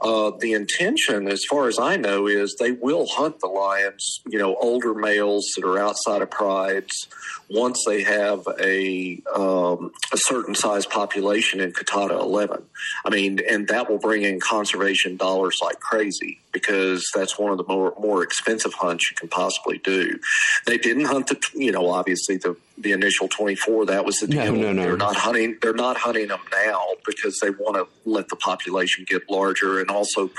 [0.00, 4.38] Uh, the intention, as far as I know, is they will hunt the lions, you
[4.38, 7.08] know, older males that are outside of prides
[7.48, 12.62] once they have a um, a certain size population in Coutada 11.
[13.04, 17.58] I mean, and that will bring in conservation dollars like crazy because that's one of
[17.58, 20.18] the more more expensive hunts you can possibly do.
[20.66, 23.86] They didn't hunt the, you know, obviously the the initial 24.
[23.86, 24.54] That was the deal.
[24.54, 24.82] No, no, no.
[24.82, 25.58] They're not hunting.
[25.62, 29.96] They're not hunting them now because they want to let the population get larger, and
[29.96, 30.30] also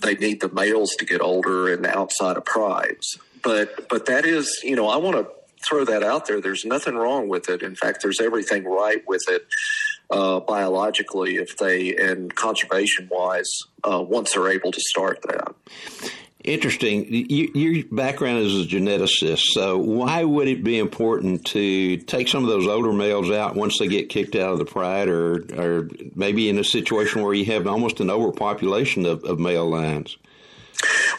[0.00, 3.18] they need the males to get older and outside of prides.
[3.42, 5.26] But but that is, you know, I want to
[5.66, 6.40] throw that out there.
[6.40, 7.62] There's nothing wrong with it.
[7.62, 9.46] In fact, there's everything right with it
[10.10, 13.50] uh, biologically if they and conservation wise
[13.84, 15.54] uh, once they're able to start that.
[16.46, 17.06] Interesting.
[17.12, 22.44] You, your background is a geneticist, so why would it be important to take some
[22.44, 25.90] of those older males out once they get kicked out of the pride, or, or
[26.14, 30.16] maybe in a situation where you have almost an overpopulation of, of male lions?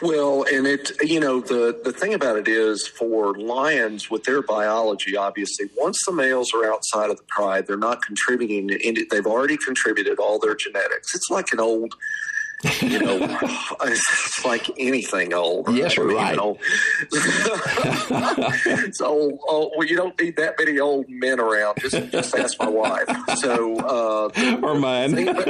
[0.01, 4.41] Well, and it, you know, the, the thing about it is for lions with their
[4.41, 8.67] biology, obviously, once the males are outside of the pride, they're not contributing,
[9.09, 11.13] they've already contributed all their genetics.
[11.13, 11.95] It's like an old
[12.81, 13.17] you know,
[13.83, 15.69] it's like anything old.
[15.73, 16.35] Yes, right.
[16.35, 16.57] Know,
[18.93, 21.77] so oh, well, you don't need that many old men around.
[21.79, 23.07] Just just ask my wife.
[23.37, 25.25] So uh, or mine.
[25.25, 25.45] but,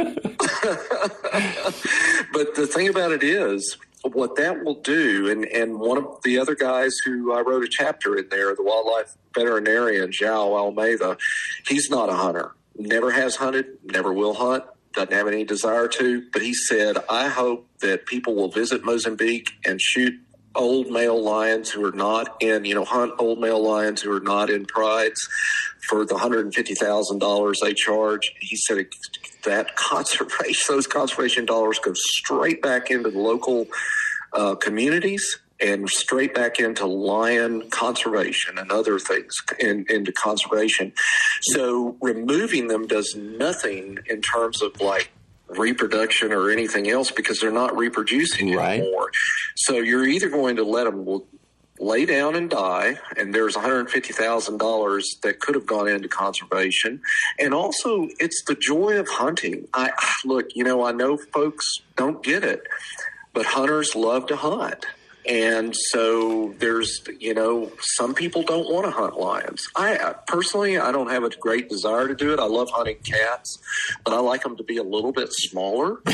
[2.33, 6.37] but the thing about it is, what that will do, and, and one of the
[6.37, 11.17] other guys who I wrote a chapter in there, the wildlife veterinarian, João Almeida,
[11.67, 14.63] he's not a hunter, never has hunted, never will hunt
[14.97, 19.51] doesn't have any desire to, but he said, I hope that people will visit Mozambique
[19.65, 20.13] and shoot
[20.55, 24.19] old male lions who are not in, you know, hunt old male lions who are
[24.19, 25.19] not in prides
[25.87, 28.31] for the $150,000 they charge.
[28.41, 28.87] He said
[29.45, 33.67] that conservation, those conservation dollars go straight back into the local
[34.33, 40.93] uh, communities and straight back into lion conservation and other things in, into conservation.
[41.41, 45.11] So removing them does nothing in terms of like
[45.49, 48.81] reproduction or anything else because they're not reproducing right.
[48.81, 49.11] anymore.
[49.55, 51.21] So you're either going to let them
[51.79, 57.01] lay down and die, and there's $150,000 that could have gone into conservation.
[57.39, 59.67] And also, it's the joy of hunting.
[59.73, 59.91] I
[60.25, 61.65] look, you know, I know folks
[61.95, 62.63] don't get it,
[63.33, 64.85] but hunters love to hunt.
[65.27, 69.67] And so there's, you know, some people don't want to hunt lions.
[69.75, 72.39] I personally, I don't have a great desire to do it.
[72.39, 73.59] I love hunting cats,
[74.05, 76.13] but I like them to be a little bit smaller so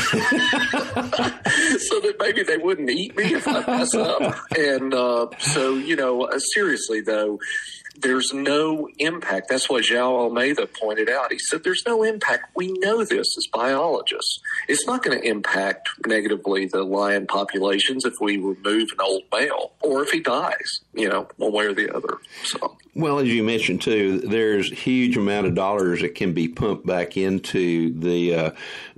[1.99, 4.35] that maybe they wouldn't eat me if I mess up.
[4.57, 7.39] And uh, so, you know, uh, seriously though,
[7.95, 9.49] there's no impact.
[9.49, 11.31] That's what João Almeida pointed out.
[11.31, 12.51] He said there's no impact.
[12.55, 14.39] We know this as biologists.
[14.67, 19.73] It's not going to impact negatively the lion populations if we remove an old male
[19.81, 22.17] or if he dies, you know, one way or the other.
[22.43, 22.77] So.
[22.95, 27.17] Well, as you mentioned too, there's huge amount of dollars that can be pumped back
[27.17, 28.51] into the uh,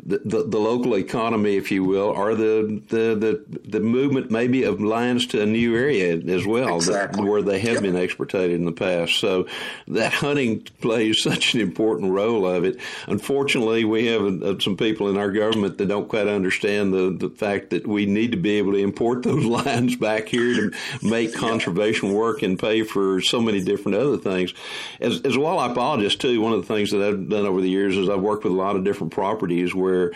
[0.05, 4.63] the, the, the, local economy, if you will, or the, the, the, the, movement maybe
[4.63, 7.27] of lions to a new area as well, exactly.
[7.27, 7.81] where they have yep.
[7.81, 8.84] been exported in the past.
[9.07, 9.47] So
[9.87, 12.79] that hunting plays such an important role of it.
[13.07, 17.29] Unfortunately, we have uh, some people in our government that don't quite understand the, the
[17.29, 20.71] fact that we need to be able to import those lines back here to
[21.01, 24.53] make conservation work and pay for so many different other things.
[24.99, 27.69] As, as a wildlife biologist, too, one of the things that I've done over the
[27.69, 30.11] years is I've worked with a lot of different properties where where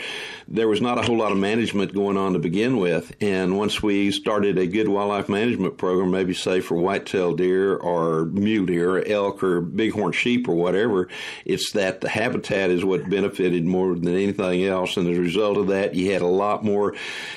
[0.48, 3.16] there was not a whole lot of management going on to begin with.
[3.22, 8.26] And once we started a good wildlife management program, maybe say for whitetail deer or
[8.26, 11.08] mule or elk or bighorn sheep or whatever,
[11.46, 14.98] it's that the habitat is what benefited more than anything else.
[14.98, 16.96] And as a result of that, you had a lot more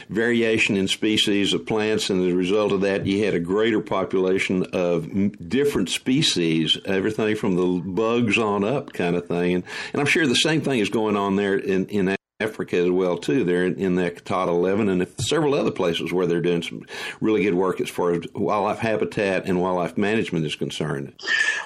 [0.09, 2.11] variation in species of plants.
[2.11, 5.09] And as a result of that, you had a greater population of
[5.49, 9.55] different species, everything from the bugs on up kind of thing.
[9.55, 12.91] And, and I'm sure the same thing is going on there in, in Africa as
[12.91, 13.45] well too.
[13.45, 16.85] They're in, in the Coutada 11 and several other places where they're doing some
[17.21, 21.13] really good work as far as wildlife habitat and wildlife management is concerned.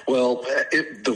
[0.07, 1.13] Well, it, the,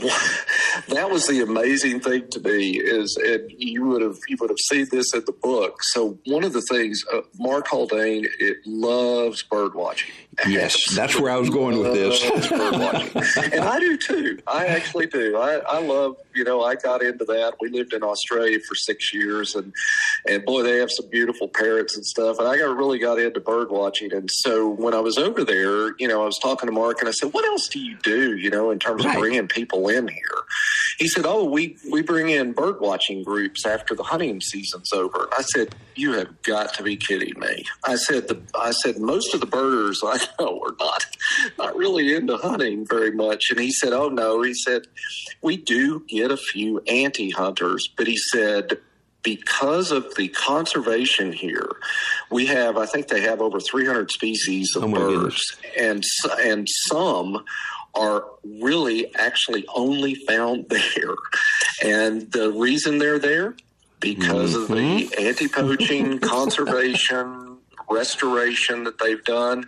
[0.88, 4.58] that was the amazing thing to me is, and you would have you would have
[4.58, 5.82] seen this in the book.
[5.82, 10.10] So one of the things, uh, Mark Haldane, it loves bird watching.
[10.46, 12.22] Yes, that's where I was going with this.
[12.50, 14.38] bird watching, and I do too.
[14.46, 15.36] I actually do.
[15.36, 16.16] I, I love.
[16.34, 17.54] You know, I got into that.
[17.60, 19.72] We lived in Australia for six years, and
[20.28, 22.38] and boy, they have some beautiful parrots and stuff.
[22.38, 24.12] And I got really got into bird watching.
[24.12, 27.08] And so when I was over there, you know, I was talking to Mark, and
[27.08, 28.36] I said, "What else do you do?
[28.36, 29.14] You know, in terms right.
[29.14, 30.42] of bringing people in here?"
[31.02, 35.28] He said, "Oh, we we bring in bird watching groups after the hunting season's over."
[35.36, 39.34] I said, "You have got to be kidding me!" I said, "The I said most
[39.34, 41.04] of the birders I know are not
[41.58, 44.82] not really into hunting very much." And he said, "Oh no," he said,
[45.42, 48.78] "We do get a few anti hunters, but he said."
[49.24, 51.76] because of the conservation here,
[52.32, 55.40] we have, I think they have over 300 species of oh birds,
[55.78, 56.02] and
[56.40, 57.44] and some
[57.94, 61.14] are really actually only found there.
[61.82, 63.56] And the reason they're there
[64.00, 64.62] because mm-hmm.
[64.62, 65.26] of the mm-hmm.
[65.26, 69.64] anti-poaching, conservation, restoration that they've done,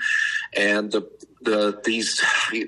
[0.57, 1.09] and the
[1.45, 2.21] the these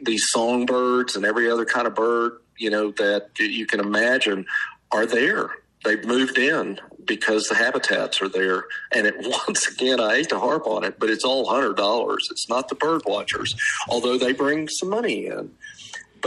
[0.03, 4.45] these songbirds and every other kind of bird you know that you can imagine
[4.93, 5.51] are there
[5.85, 8.65] they've moved in because the habitats are there.
[8.93, 9.15] And it
[9.47, 12.29] once again, I hate to harp on it, but it's all hundred dollars.
[12.31, 13.55] It's not the bird watchers,
[13.89, 15.51] although they bring some money in.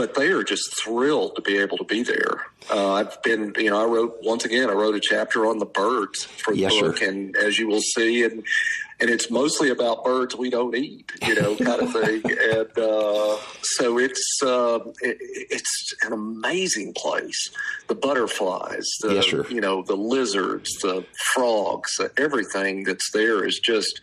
[0.00, 2.46] But they are just thrilled to be able to be there.
[2.70, 4.70] Uh, I've been, you know, I wrote once again.
[4.70, 7.10] I wrote a chapter on the birds for the yes, book, sir.
[7.10, 8.42] and as you will see, and
[8.98, 12.22] and it's mostly about birds we don't eat, you know, kind of thing.
[12.24, 17.50] and uh, so it's uh, it, it's an amazing place.
[17.88, 24.00] The butterflies, the yes, you know, the lizards, the frogs, everything that's there is just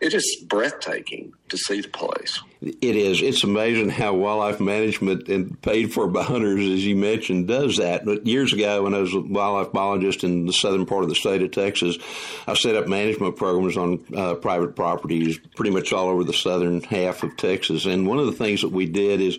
[0.00, 2.40] it is breathtaking to see the place.
[2.62, 3.20] It is.
[3.22, 8.04] It's amazing how wildlife management and paid for by hunters, as you mentioned, does that.
[8.04, 11.14] But years ago, when I was a wildlife biologist in the southern part of the
[11.14, 11.98] state of Texas,
[12.46, 16.82] I set up management programs on uh, private properties pretty much all over the southern
[16.82, 17.84] half of Texas.
[17.84, 19.38] And one of the things that we did is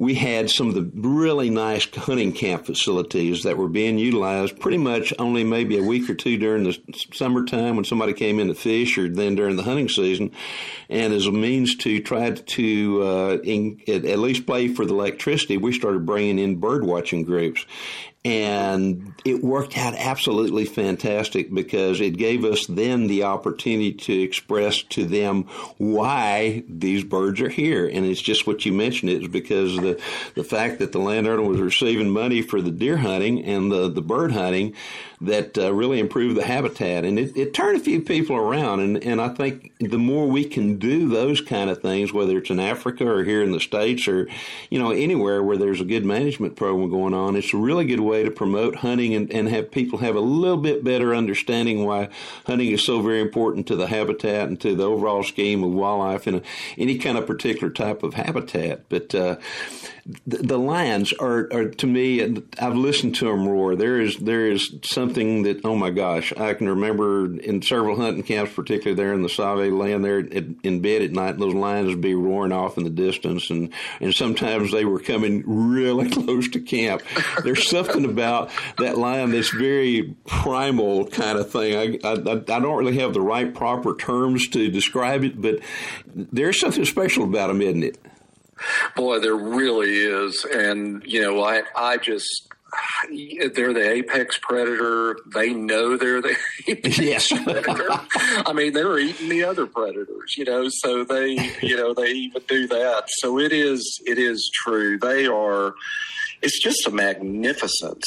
[0.00, 4.78] we had some of the really nice hunting camp facilities that were being utilized pretty
[4.78, 6.78] much only maybe a week or two during the
[7.12, 10.32] summertime when somebody came in to fish or then during the hunting season.
[10.88, 15.58] And as a means to try to uh, in, at, least pay for the electricity,
[15.58, 17.66] we started bringing in bird watching groups.
[18.22, 24.82] And it worked out absolutely fantastic because it gave us then the opportunity to express
[24.90, 25.44] to them
[25.78, 27.86] why these birds are here.
[27.86, 29.10] And it's just what you mentioned.
[29.10, 29.98] It's because the,
[30.34, 34.02] the fact that the landowner was receiving money for the deer hunting and the, the
[34.02, 34.74] bird hunting
[35.22, 37.04] that uh, really improve the habitat.
[37.04, 38.80] And it, it turned a few people around.
[38.80, 42.48] And, and I think the more we can do those kind of things, whether it's
[42.48, 44.28] in Africa or here in the States or,
[44.70, 48.00] you know, anywhere where there's a good management program going on, it's a really good
[48.00, 52.08] way to promote hunting and, and have people have a little bit better understanding why
[52.46, 56.26] hunting is so very important to the habitat and to the overall scheme of wildlife
[56.26, 56.42] in a,
[56.78, 58.88] any kind of particular type of habitat.
[58.88, 59.36] But uh,
[60.26, 63.76] the, the lions are, are, to me, I've listened to them roar.
[63.76, 68.22] There is there is something that oh my gosh, I can remember in several hunting
[68.22, 71.88] camps, particularly there in the Save land, there at, in bed at night, those lions
[71.88, 76.48] would be roaring off in the distance, and and sometimes they were coming really close
[76.50, 77.02] to camp.
[77.42, 82.00] There's something about that lion that's very primal kind of thing.
[82.04, 85.60] I, I, I don't really have the right proper terms to describe it, but
[86.14, 87.98] there's something special about them, isn't it?
[88.96, 90.44] Boy, there really is.
[90.44, 92.48] And, you know, I, I just,
[93.08, 95.16] they're the apex predator.
[95.34, 96.36] They know they're the
[96.66, 97.28] yes.
[97.28, 97.88] predator.
[98.46, 102.42] I mean, they're eating the other predators, you know, so they, you know, they even
[102.46, 103.04] do that.
[103.08, 104.98] So it is, it is true.
[104.98, 105.74] They are,
[106.42, 108.06] it's just a magnificence.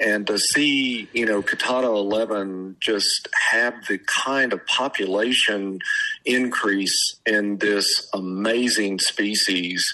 [0.00, 5.80] And to see, you know, Coutada 11 just have the kind of population
[6.24, 9.84] increase in this amazing species,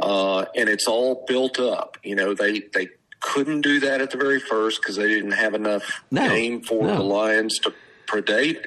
[0.00, 1.98] uh, and it's all built up.
[2.02, 2.88] You know, they, they
[3.20, 6.86] couldn't do that at the very first because they didn't have enough no, game for
[6.86, 6.96] no.
[6.96, 7.74] the lions to
[8.06, 8.66] predate,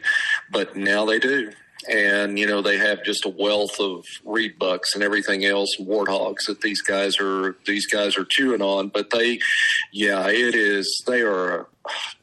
[0.52, 1.52] but now they do
[1.90, 6.46] and you know they have just a wealth of reed bucks and everything else warthogs
[6.48, 8.90] that these guys are these guys are chewing on.
[8.90, 9.40] But they
[9.92, 11.68] yeah it is they are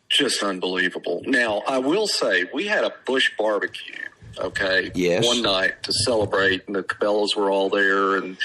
[0.09, 1.23] just unbelievable.
[1.27, 3.97] Now i will say we had a bush barbecue
[4.39, 5.25] okay yes.
[5.25, 8.37] one night to celebrate and the cabela's were all there and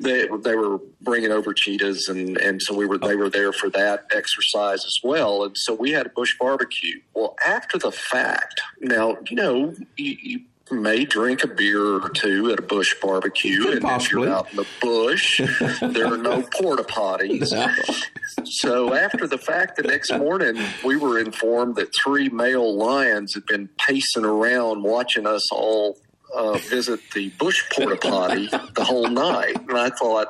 [0.00, 3.68] they they were bringing over cheetahs and and so we were they were there for
[3.70, 8.60] that exercise as well and so we had a bush barbecue well after the fact
[8.80, 10.40] now you know you, you
[10.70, 14.22] may drink a beer or two at a bush barbecue and possibly.
[14.22, 15.40] if you're out in the bush
[15.80, 18.44] there are no porta potties no.
[18.44, 23.46] so after the fact the next morning we were informed that three male lions had
[23.46, 25.96] been pacing around watching us all
[26.34, 30.28] uh, visit the bush porta potty the whole night, and I thought,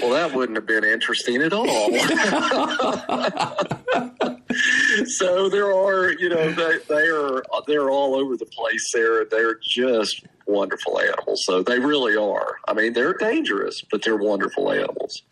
[0.00, 1.66] well, that wouldn't have been interesting at all.
[5.06, 9.24] so there are, you know, they, they are they're all over the place there.
[9.24, 11.44] They're just wonderful animals.
[11.44, 12.56] So they really are.
[12.68, 15.22] I mean, they're dangerous, but they're wonderful animals.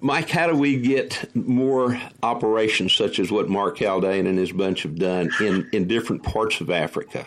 [0.00, 4.82] Mike, how do we get more operations such as what Mark Haldane and his bunch
[4.82, 7.26] have done in, in different parts of Africa?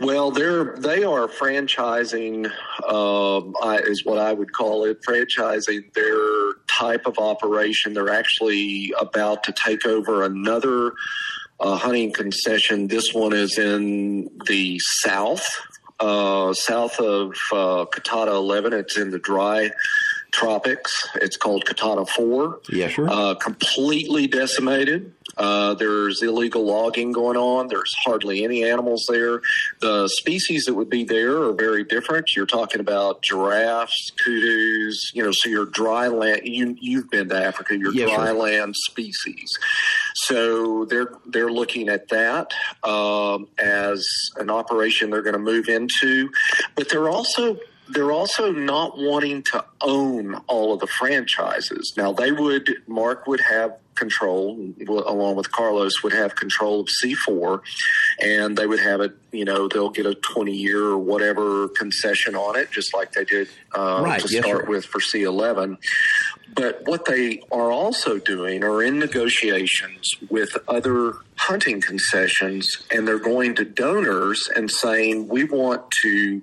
[0.00, 2.46] Well, they're they are franchising,
[2.88, 7.94] um, I, is what I would call it, franchising their type of operation.
[7.94, 10.92] They're actually about to take over another
[11.60, 12.88] uh, hunting concession.
[12.88, 15.46] This one is in the south,
[16.00, 18.72] uh, south of uh, Coutada 11.
[18.74, 19.70] It's in the dry
[20.32, 21.08] tropics.
[21.16, 22.60] It's called Coutada 4.
[22.68, 23.08] Yeah, sure.
[23.08, 25.12] Uh, completely decimated.
[25.36, 27.68] Uh, there's illegal logging going on.
[27.68, 29.40] There's hardly any animals there.
[29.80, 32.34] The species that would be there are very different.
[32.34, 37.44] You're talking about giraffes, kudus, you know, so your dry land, you, you've been to
[37.44, 38.32] Africa, your yes, dry sir.
[38.32, 39.50] land species.
[40.14, 44.06] So they're, they're looking at that um, as
[44.36, 46.30] an operation they're going to move into.
[46.74, 47.58] But they're also
[47.88, 51.94] they're also not wanting to own all of the franchises.
[51.96, 57.60] Now they would, Mark would have control, along with Carlos, would have control of C4,
[58.22, 59.16] and they would have it.
[59.32, 63.24] You know, they'll get a 20 year or whatever concession on it, just like they
[63.24, 64.20] did uh, right.
[64.20, 64.70] to yes, start sir.
[64.70, 65.78] with for C11.
[66.54, 73.18] But what they are also doing are in negotiations with other hunting concessions, and they're
[73.18, 76.42] going to donors and saying, we want to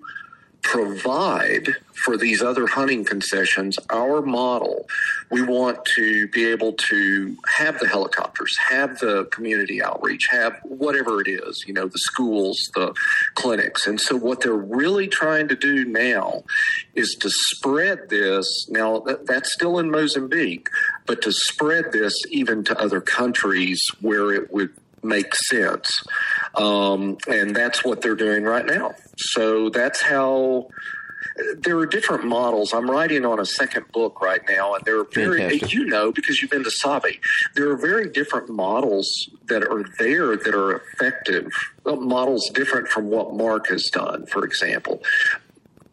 [0.64, 4.88] provide for these other hunting concessions our model.
[5.30, 11.22] We want to be able to have the helicopters, have the community outreach, have whatever
[11.22, 12.94] it is, you know, the schools, the
[13.36, 13.88] clinics.
[13.88, 16.44] And so what they're really trying to do now
[16.96, 18.68] is to spread this.
[18.70, 20.70] Now, that, that's still in Mozambique,
[21.06, 25.90] but to spread this even to other countries where it would make sense.
[26.56, 28.94] Um, and that's what they're doing right now.
[29.18, 30.68] So that's how
[31.58, 32.74] there are different models.
[32.74, 35.74] I'm writing on a second book right now, and there are very, Fantastic.
[35.74, 37.20] you know, because you've been to Sabi,
[37.56, 41.48] there are very different models that are there that are effective.
[41.86, 45.02] Models different from what Mark has done, for example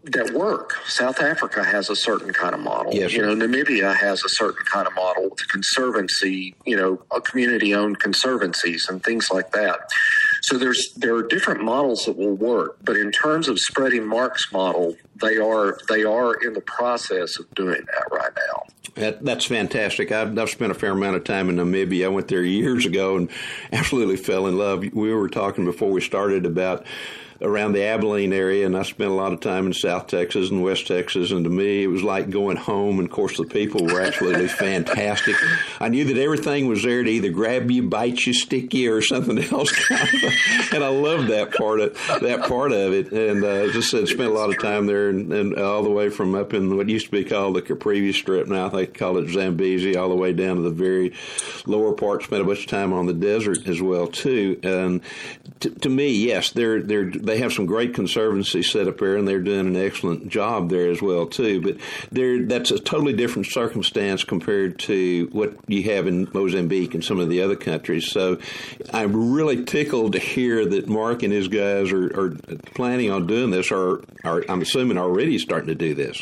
[0.05, 0.77] that work.
[0.87, 2.95] South Africa has a certain kind of model.
[2.95, 7.21] Yes, you know, Namibia has a certain kind of model with conservancy, you know, a
[7.21, 9.81] community owned conservancies and things like that.
[10.43, 14.51] So there's there are different models that will work, but in terms of spreading Mark's
[14.53, 18.63] model, they are they are in the process of doing that right now.
[18.95, 20.11] That, that's fantastic.
[20.11, 22.07] I've, I've spent a fair amount of time in Namibia.
[22.07, 23.31] I went there years ago and
[23.73, 24.81] absolutely fell in love.
[24.81, 26.85] We were talking before we started about
[27.43, 30.63] around the Abilene area, and I spent a lot of time in South Texas and
[30.63, 31.31] West Texas.
[31.31, 32.99] And to me, it was like going home.
[32.99, 35.37] And of course, the people were absolutely fantastic.
[35.81, 39.03] I knew that everything was there to either grab you, bite you, stick you, or
[39.03, 39.73] something else.
[40.73, 43.13] and I loved that part of that part of it.
[43.13, 45.91] And uh, as I said, spent a lot of time there, and, and all the
[45.91, 48.49] way from up in what used to be called the Caprivi Strip.
[48.49, 51.15] Now they call it Zambezi, all the way down to the very
[51.67, 52.23] lower part.
[52.23, 54.61] Spent a bunch of time on the desert as well too.
[54.63, 55.01] And
[55.61, 59.27] to, to me, yes, they're they're they have some great conservancy set up there, and
[59.27, 61.61] they're doing an excellent job there as well too.
[61.61, 61.77] But
[62.11, 67.21] they're that's a totally different circumstance compared to what you have in Mozambique and some
[67.21, 68.11] of the other countries.
[68.11, 68.39] So
[68.93, 72.31] I'm really tickled to hear that Mark and his guys are, are
[72.75, 76.21] planning on doing this, or are I'm assuming already starting to do this.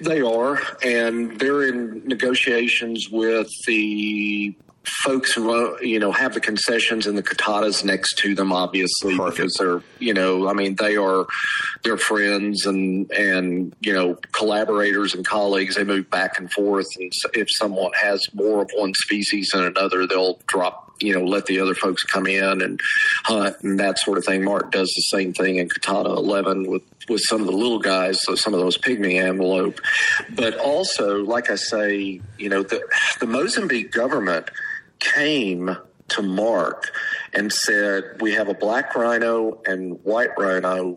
[0.00, 4.54] They are, and they're in negotiations with the
[4.84, 9.16] folks who uh, you know have the concessions and the coutadas next to them obviously
[9.16, 9.36] Perfect.
[9.36, 11.26] because they're you know i mean they are
[11.82, 15.76] they're friends and and you know collaborators and colleagues.
[15.76, 20.06] They move back and forth and if someone has more of one species than another
[20.06, 22.80] they'll drop you know let the other folks come in and
[23.24, 24.44] hunt and that sort of thing.
[24.44, 28.18] Mark does the same thing in Coutada 11 with with some of the little guys
[28.22, 29.80] so some of those pygmy antelope.
[30.34, 32.82] But also like i say you know the
[33.20, 34.50] the mozambique government
[35.00, 35.76] came
[36.08, 36.90] to Mark
[37.32, 40.96] and said, We have a black rhino and white rhino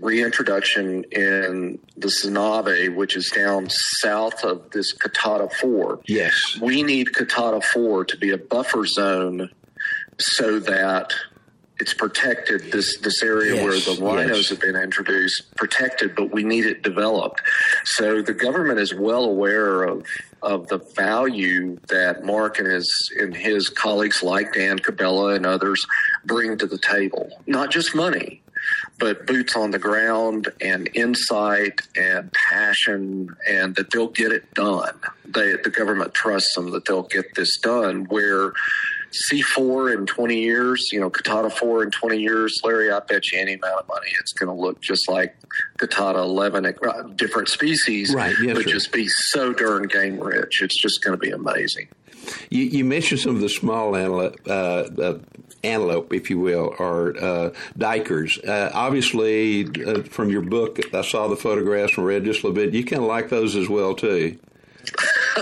[0.00, 3.68] reintroduction in the Zinave, which is down
[4.00, 6.00] south of this Coutada 4.
[6.06, 6.58] Yes.
[6.60, 9.50] We need Coutada 4 to be a buffer zone
[10.18, 11.14] so that
[11.80, 14.48] it's protected this this area Yes, where the rhinos yes.
[14.50, 17.40] have been introduced protected but we need it developed.
[17.84, 20.04] So the government is well aware of
[20.42, 25.84] of the value that mark and his and his colleagues like dan Cabela and others
[26.24, 27.28] bring to the table.
[27.46, 28.42] Not just money
[28.98, 34.94] but boots on the ground and insight and passion and that they'll get it done.
[35.24, 38.52] They the government trusts them that they'll get this done where
[39.12, 43.38] C4 in 20 years, you know, Coutada 4 in 20 years, Larry, I bet you
[43.40, 45.36] any amount of money it's going to look just like
[45.78, 48.70] Coutada 11, uh, different species, Right, yes, but sir.
[48.70, 50.62] just be so darn game rich.
[50.62, 51.88] It's just going to be amazing.
[52.50, 55.18] You, you mentioned some of the small antelope, uh, uh,
[55.64, 58.46] antelope, if you will, or uh, duikers.
[58.46, 62.62] Uh, obviously, uh, from your book, I saw the photographs and read just a little
[62.62, 62.74] bit.
[62.74, 64.38] You kind of like those as well, too.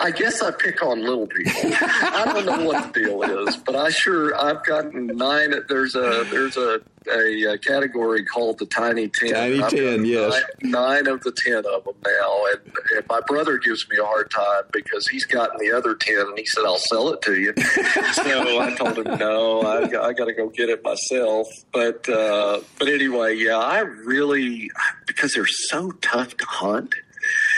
[0.00, 1.52] I guess I pick on little people.
[1.64, 5.52] I don't know what the deal is, but I sure I've gotten nine.
[5.68, 6.80] There's a there's a
[7.10, 9.32] a, uh category called the Tiny Ten.
[9.32, 10.42] Tiny I've 10, yes.
[10.62, 14.04] Nine, nine of the ten of them now, and, and my brother gives me a
[14.04, 17.34] hard time because he's gotten the other ten, and he said I'll sell it to
[17.34, 17.54] you.
[18.12, 21.48] so I told him no, I, I got to go get it myself.
[21.72, 24.70] But uh, but anyway, yeah, I really
[25.06, 26.94] because they're so tough to hunt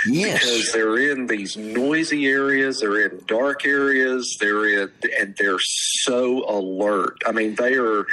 [0.07, 6.49] because they're in these noisy areas, they're in dark areas, they're in, and they're so
[6.49, 7.18] alert.
[7.27, 8.07] I mean, they are.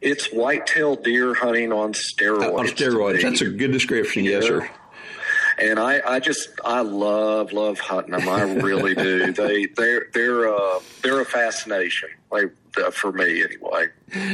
[0.00, 2.58] It's whitetail deer hunting on steroids.
[2.58, 3.22] On steroids.
[3.22, 4.68] That's a good description, yes, sir.
[5.56, 8.28] And I, I just, I love, love hunting them.
[8.28, 9.32] I really do.
[9.32, 12.10] They, they're, they're, uh, they're a fascination.
[12.30, 13.86] Like uh, for me, anyway.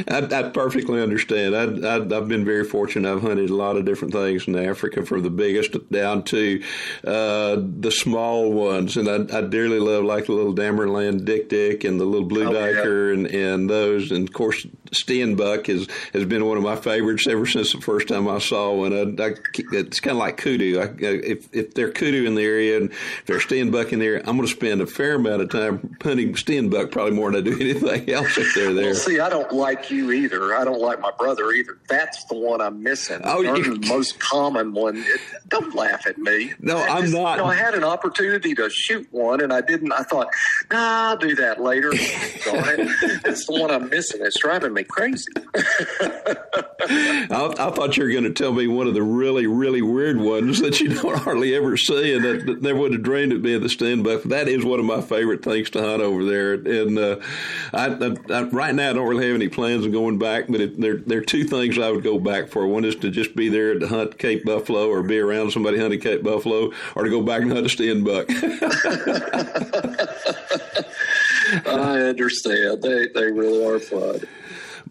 [0.07, 1.55] I, I perfectly understand.
[1.55, 3.11] I, I, I've been very fortunate.
[3.11, 6.61] I've hunted a lot of different things in Africa, from the biggest down to
[7.05, 11.99] uh, the small ones, and I, I dearly love like the little Damaraland dik-dik and
[11.99, 13.13] the little blue Oh, yeah.
[13.13, 14.11] and, and those.
[14.11, 18.07] And of course, Steenbok has has been one of my favorites ever since the first
[18.07, 18.93] time I saw one.
[18.93, 19.33] I, I,
[19.71, 20.79] it's kind of like kudu.
[20.79, 24.35] I, if if they're kudu in the area and if they're Steenbok in there, I'm
[24.37, 27.59] going to spend a fair amount of time hunting Steenbok, probably more than I do
[27.59, 28.85] anything else if they're there.
[28.85, 30.55] Well, see, I don't like you either.
[30.55, 31.79] I don't like my brother either.
[31.87, 33.21] That's the one I'm missing.
[33.23, 35.03] Oh, you, the most common one.
[35.47, 36.53] Don't laugh at me.
[36.59, 37.37] No, I am not.
[37.37, 39.91] You know, I had an opportunity to shoot one, and I didn't.
[39.91, 40.27] I thought,
[40.71, 41.89] nah, I'll do that later.
[41.93, 44.21] it's the one I'm missing.
[44.23, 45.31] It's driving me crazy.
[45.55, 50.17] I, I, thought you were going to tell me one of the really, really weird
[50.17, 53.41] ones that you don't hardly ever see, and that, that never would have dreamed of
[53.41, 54.23] being the the Steenbok.
[54.23, 56.53] That is one of my favorite things to hunt over there.
[56.53, 57.17] And uh,
[57.73, 60.61] I, I, I, right now, I don't really have any plans of going back, but
[60.61, 62.65] it, there, there are two things I would go back for.
[62.67, 65.99] One is to just be there to hunt Cape Buffalo or be around somebody hunting
[65.99, 68.29] Cape Buffalo, or to go back and hunt a Steenbok.
[71.65, 72.81] I understand.
[72.81, 74.21] They, they really are fun.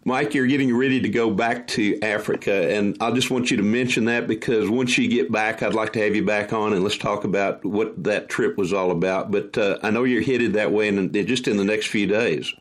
[0.03, 3.63] Mike, you're getting ready to go back to Africa, and I just want you to
[3.63, 6.83] mention that because once you get back, I'd like to have you back on and
[6.83, 9.29] let's talk about what that trip was all about.
[9.29, 12.51] But uh, I know you're headed that way, and just in the next few days.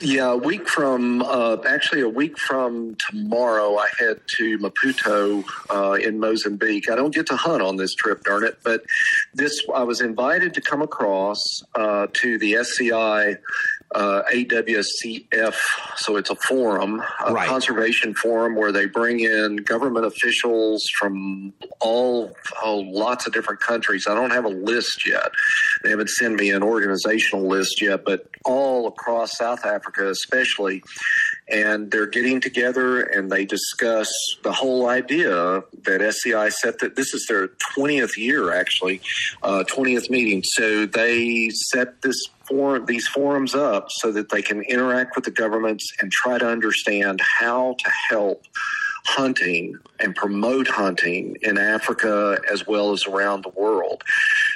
[0.00, 5.92] Yeah, a week from uh, actually a week from tomorrow, I head to Maputo uh,
[5.92, 6.90] in Mozambique.
[6.90, 8.82] I don't get to hunt on this trip, darn it, but
[9.34, 13.36] this I was invited to come across uh, to the SCI
[13.94, 15.56] uh, AWCF,
[15.96, 17.48] so it's a forum, a right.
[17.48, 22.32] conservation forum where they bring in government officials from all,
[22.62, 24.06] oh, lots of different countries.
[24.08, 25.30] I don't have a list yet.
[25.82, 30.82] They haven't sent me an organizational list yet, but all across South Africa, especially.
[31.50, 37.12] And they're getting together and they discuss the whole idea that SCI set that this
[37.14, 39.00] is their 20th year, actually,
[39.42, 40.42] uh, 20th meeting.
[40.44, 45.30] So they set this forum, these forums up so that they can interact with the
[45.30, 48.44] governments and try to understand how to help
[49.10, 54.02] hunting and promote hunting in Africa as well as around the world.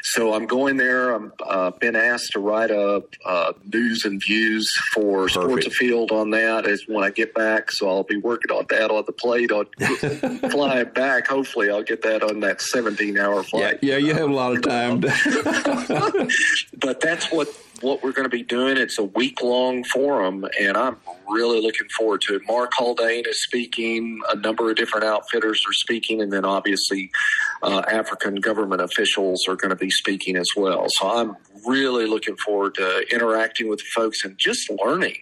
[0.03, 1.15] So I'm going there.
[1.15, 5.33] I've uh, been asked to write up uh, news and views for Perfect.
[5.33, 7.73] Sports Afield on that as when I get back.
[7.73, 9.67] So I'll be working on that on the plate on
[10.51, 11.27] flying back.
[11.27, 13.81] Hopefully, I'll get that on that 17 hour flight.
[13.83, 15.01] Yeah, yeah, you have a lot of time.
[16.79, 17.49] but that's what
[17.85, 18.79] what we're going to be doing.
[18.79, 20.97] It's a week long forum, and I'm
[21.29, 22.43] really looking forward to it.
[22.49, 27.11] Mark Haldane is speaking, a number of different outfitters are speaking, and then obviously
[27.63, 30.87] uh, African government officials are going to be speaking as well.
[30.89, 35.19] So I'm really looking forward to interacting with folks and just learning.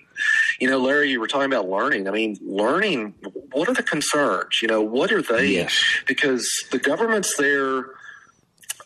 [0.61, 2.07] You know, Larry, you were talking about learning.
[2.07, 3.15] I mean, learning,
[3.51, 4.61] what are the concerns?
[4.63, 5.49] You know, what are they?
[5.49, 5.77] Yes.
[6.07, 7.87] Because the governments there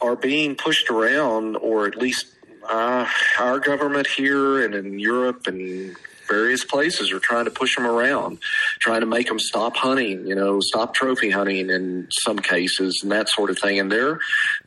[0.00, 2.26] are being pushed around, or at least
[2.68, 3.08] uh,
[3.38, 5.96] our government here and in Europe and
[6.28, 8.38] various places are trying to push them around,
[8.80, 13.12] trying to make them stop hunting, you know, stop trophy hunting in some cases and
[13.12, 13.78] that sort of thing.
[13.78, 14.18] And they're,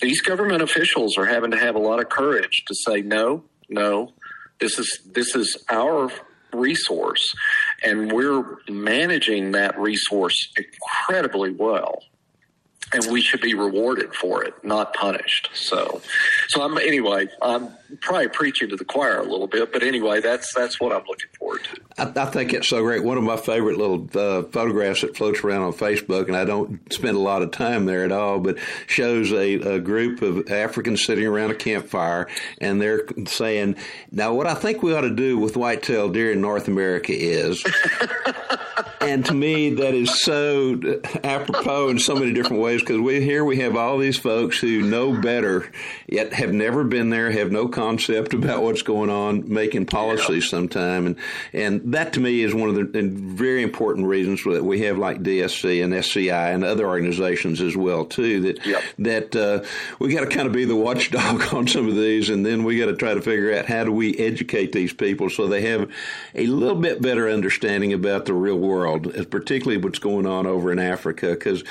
[0.01, 4.13] these government officials are having to have a lot of courage to say, no, no,
[4.59, 6.09] this is, this is our
[6.53, 7.35] resource
[7.83, 12.01] and we're managing that resource incredibly well
[12.93, 15.49] and we should be rewarded for it, not punished.
[15.53, 16.01] So,
[16.47, 17.27] so I'm anyway.
[17.41, 17.69] I'm
[18.01, 21.29] probably preaching to the choir a little bit, but anyway, that's that's what I'm looking
[21.37, 21.81] forward to.
[21.97, 23.03] I, I think it's so great.
[23.03, 26.91] One of my favorite little uh, photographs that floats around on Facebook, and I don't
[26.91, 31.05] spend a lot of time there at all, but shows a, a group of Africans
[31.05, 32.27] sitting around a campfire,
[32.59, 33.75] and they're saying,
[34.11, 37.63] "Now, what I think we ought to do with whitetail deer in North America is."
[39.01, 40.79] and to me, that is so
[41.23, 44.81] apropos in so many different ways because we here we have all these folks who
[44.81, 45.71] know better,
[46.07, 50.49] yet have never been there, have no concept about what's going on, making policies yeah.
[50.49, 51.15] sometime, and
[51.53, 55.21] and that to me is one of the very important reasons that we have like
[55.21, 58.41] DSC and SCI and other organizations as well too.
[58.41, 58.83] That yep.
[58.99, 59.63] that uh,
[59.99, 62.79] we got to kind of be the watchdog on some of these, and then we
[62.79, 65.89] got to try to figure out how do we educate these people so they have
[66.35, 70.79] a little bit better understanding about the real world, particularly what's going on over in
[70.79, 71.29] Africa.
[71.29, 71.63] Because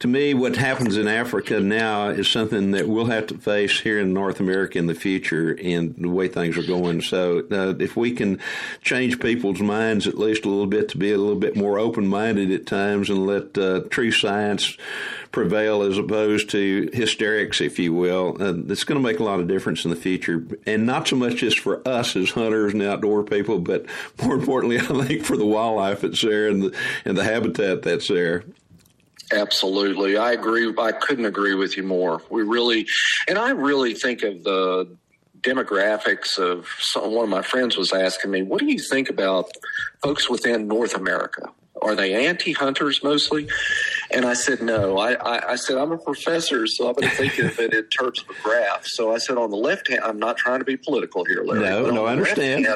[0.00, 3.98] to me, what happens in Africa now is something that we'll have to face here
[3.98, 7.00] in North America in the future in the way things are going.
[7.02, 8.40] So uh, if we can
[8.82, 12.06] change people's minds at least a little bit to be a little bit more open
[12.06, 14.76] minded at times and let uh, true science
[15.34, 18.36] prevail as opposed to hysterics, if you will.
[18.40, 21.16] Uh, it's going to make a lot of difference in the future, and not so
[21.16, 23.84] much just for us as hunters and outdoor people, but
[24.22, 28.08] more importantly, I think for the wildlife that's there and the and the habitat that's
[28.08, 28.44] there.
[29.32, 30.72] Absolutely, I agree.
[30.78, 32.22] I couldn't agree with you more.
[32.30, 32.86] We really,
[33.26, 34.96] and I really think of the
[35.40, 39.50] demographics of some, one of my friends was asking me, "What do you think about
[40.02, 41.50] folks within North America?
[41.82, 43.48] Are they anti-hunters mostly?"
[44.10, 44.98] And I said, no.
[44.98, 47.84] I, I, I said, I'm a professor, so I'm going to think of it in
[47.86, 48.86] terms of a graph.
[48.86, 51.60] So I said, on the left hand, I'm not trying to be political here, Larry.
[51.60, 52.66] No, no, I understand.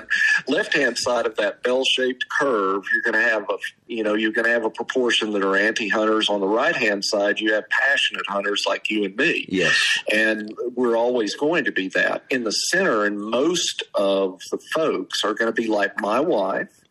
[0.46, 4.14] Left hand side of that bell shaped curve, you're going to have a, you know,
[4.14, 6.28] you're going to have a proportion that are anti hunters.
[6.28, 9.46] On the right hand side, you have passionate hunters like you and me.
[9.48, 9.78] Yes.
[10.12, 12.24] And we're always going to be that.
[12.30, 16.84] In the center, and most of the folks are going to be like my wife,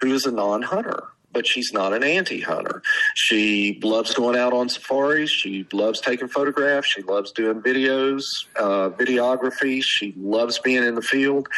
[0.00, 1.04] who is a non hunter
[1.34, 2.80] but she's not an anti-hunter.
[3.14, 5.30] She loves going out on safaris.
[5.30, 6.88] She loves taking photographs.
[6.88, 8.22] She loves doing videos,
[8.56, 9.82] uh, videography.
[9.82, 11.48] She loves being in the field,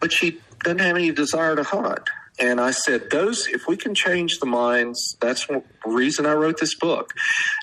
[0.00, 2.08] but she doesn't have any desire to hunt.
[2.38, 6.58] And I said, those, if we can change the minds, that's the reason I wrote
[6.58, 7.14] this book,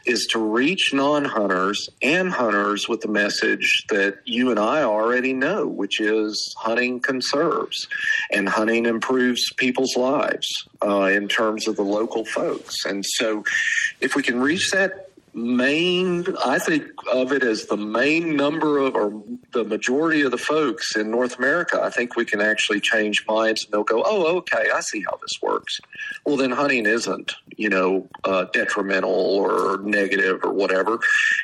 [0.05, 5.33] is to reach non hunters and hunters with the message that you and I already
[5.33, 7.87] know, which is hunting conserves
[8.31, 10.47] and hunting improves people's lives
[10.83, 12.85] uh, in terms of the local folks.
[12.85, 13.43] And so
[14.01, 18.95] if we can reach that main i think of it as the main number of
[18.95, 23.25] or the majority of the folks in north america i think we can actually change
[23.27, 25.79] minds and they'll go oh okay i see how this works.
[26.25, 30.99] Well then hunting isn't you know uh, detrimental or negative or whatever.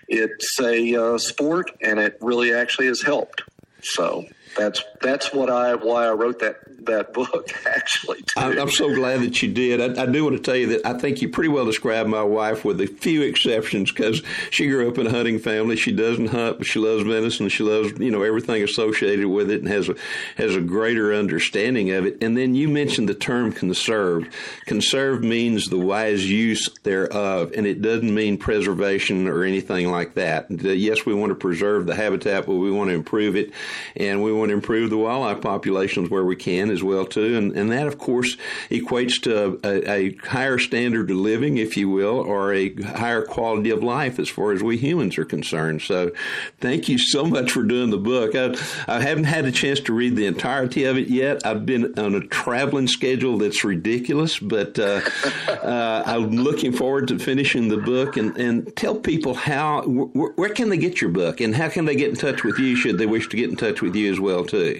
[0.07, 3.43] It's a uh, sport and it really actually has helped.
[3.81, 4.25] So
[4.57, 8.23] that's that's what I why I wrote that that book actually.
[8.35, 9.97] I, am so glad that you did.
[9.97, 12.23] I, I, do want to tell you that I think you pretty well described my
[12.23, 15.75] wife with a few exceptions because she grew up in a hunting family.
[15.75, 17.49] She doesn't hunt, but she loves venison.
[17.49, 19.95] She loves you know everything associated with it and has a
[20.37, 22.17] has a greater understanding of it.
[22.21, 24.33] And then you mentioned the term conserved.
[24.65, 30.49] Conserved means the wise use thereof, and it doesn't mean preservation or anything like that.
[30.49, 33.51] Yes, we want to preserve the habitat, but we want to improve it,
[33.95, 37.37] and we want to improve the wildlife populations where we can as well too.
[37.37, 38.37] And, and that, of course,
[38.69, 43.69] equates to a, a higher standard of living, if you will, or a higher quality
[43.69, 45.81] of life as far as we humans are concerned.
[45.81, 46.11] So,
[46.59, 48.35] thank you so much for doing the book.
[48.35, 48.55] I,
[48.87, 51.45] I haven't had a chance to read the entirety of it yet.
[51.45, 55.01] I've been on a traveling schedule that's ridiculous, but uh,
[55.47, 60.49] uh, I'm looking forward to finishing the book and, and tell people how wh- where
[60.49, 62.97] can they get your book and how can they get in touch with you should
[62.97, 64.78] they wish to get in touch with you as well too.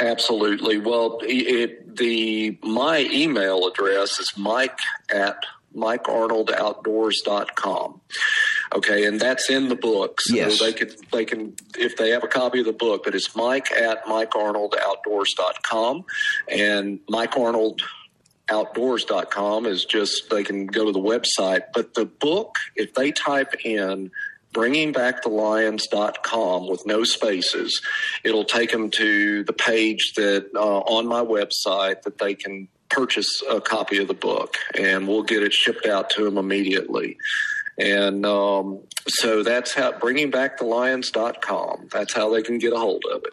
[0.00, 0.78] Absolutely.
[0.78, 4.78] Well, it, the my email address is mike
[5.14, 5.36] at
[5.76, 8.00] mikearnoldoutdoors.com.
[8.74, 10.20] Okay, and that's in the book.
[10.22, 10.58] So yes.
[10.58, 13.70] they can they can if they have a copy of the book, but it's mike
[13.72, 16.04] at mikearnoldoutdoors.com
[16.48, 17.82] and Mike Arnold
[18.50, 23.54] outdoors.com is just they can go to the website but the book if they type
[23.64, 24.10] in
[24.52, 27.80] bringingbackthelions.com with no spaces.
[28.24, 33.42] It'll take them to the page that uh, on my website that they can purchase
[33.48, 37.16] a copy of the book, and we'll get it shipped out to them immediately.
[37.78, 41.88] And um, so that's how bringingbackthelions.com.
[41.92, 43.32] That's how they can get a hold of it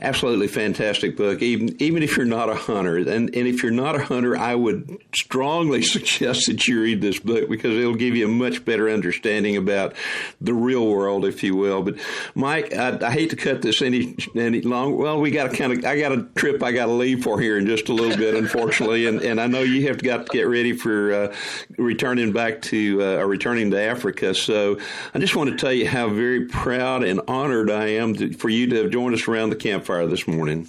[0.00, 2.96] absolutely fantastic book, even even if you're not a hunter.
[2.96, 7.18] And, and if you're not a hunter, I would strongly suggest that you read this
[7.18, 9.94] book because it'll give you a much better understanding about
[10.40, 11.82] the real world, if you will.
[11.82, 11.96] But
[12.34, 14.96] Mike, I, I hate to cut this any any long.
[14.96, 15.84] Well, we got to kind of.
[15.84, 18.34] I got a trip I got to leave for here in just a little bit,
[18.34, 21.34] unfortunately, and and I know you have got to get ready for uh,
[21.76, 24.34] returning back to uh, or returning to Africa.
[24.34, 24.78] So
[25.14, 28.48] I just want to tell you how very proud and honored I am to, for
[28.48, 30.68] you to have joined us around the camp campfire this morning.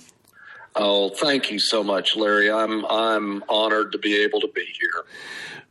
[0.76, 2.49] Oh, thank you so much, Larry.
[2.49, 5.03] I'm I'm honored to be able to be here.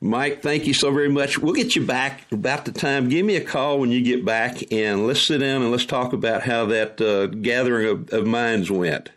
[0.00, 1.38] Mike, thank you so very much.
[1.38, 3.08] We'll get you back about the time.
[3.08, 6.12] Give me a call when you get back, and let's sit down and let's talk
[6.12, 9.10] about how that uh, gathering of, of minds went.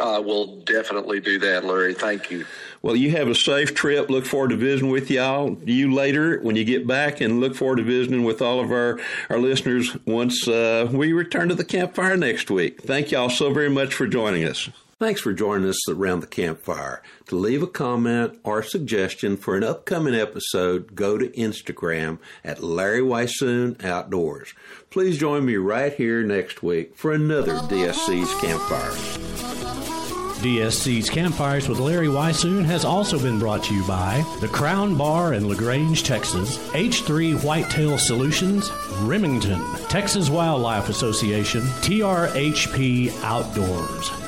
[0.00, 1.94] I will definitely do that, Larry.
[1.94, 2.46] Thank you.
[2.82, 4.08] Well, you have a safe trip.
[4.08, 7.76] Look forward to visiting with y'all, you later when you get back, and look forward
[7.76, 12.16] to visiting with all of our, our listeners once uh, we return to the campfire
[12.16, 12.82] next week.
[12.82, 14.68] Thank y'all so very much for joining us.
[14.98, 17.02] Thanks for joining us around the campfire.
[17.26, 23.00] To leave a comment or suggestion for an upcoming episode, go to Instagram at Larry
[23.00, 24.54] Weishuhn Outdoors.
[24.90, 29.97] Please join me right here next week for another DSC's Campfire.
[30.38, 35.34] DSC's Campfires with Larry Weishuhn has also been brought to you by the Crown Bar
[35.34, 38.70] in LaGrange, Texas, H3 Whitetail Solutions,
[39.00, 44.27] Remington, Texas Wildlife Association, TRHP Outdoors.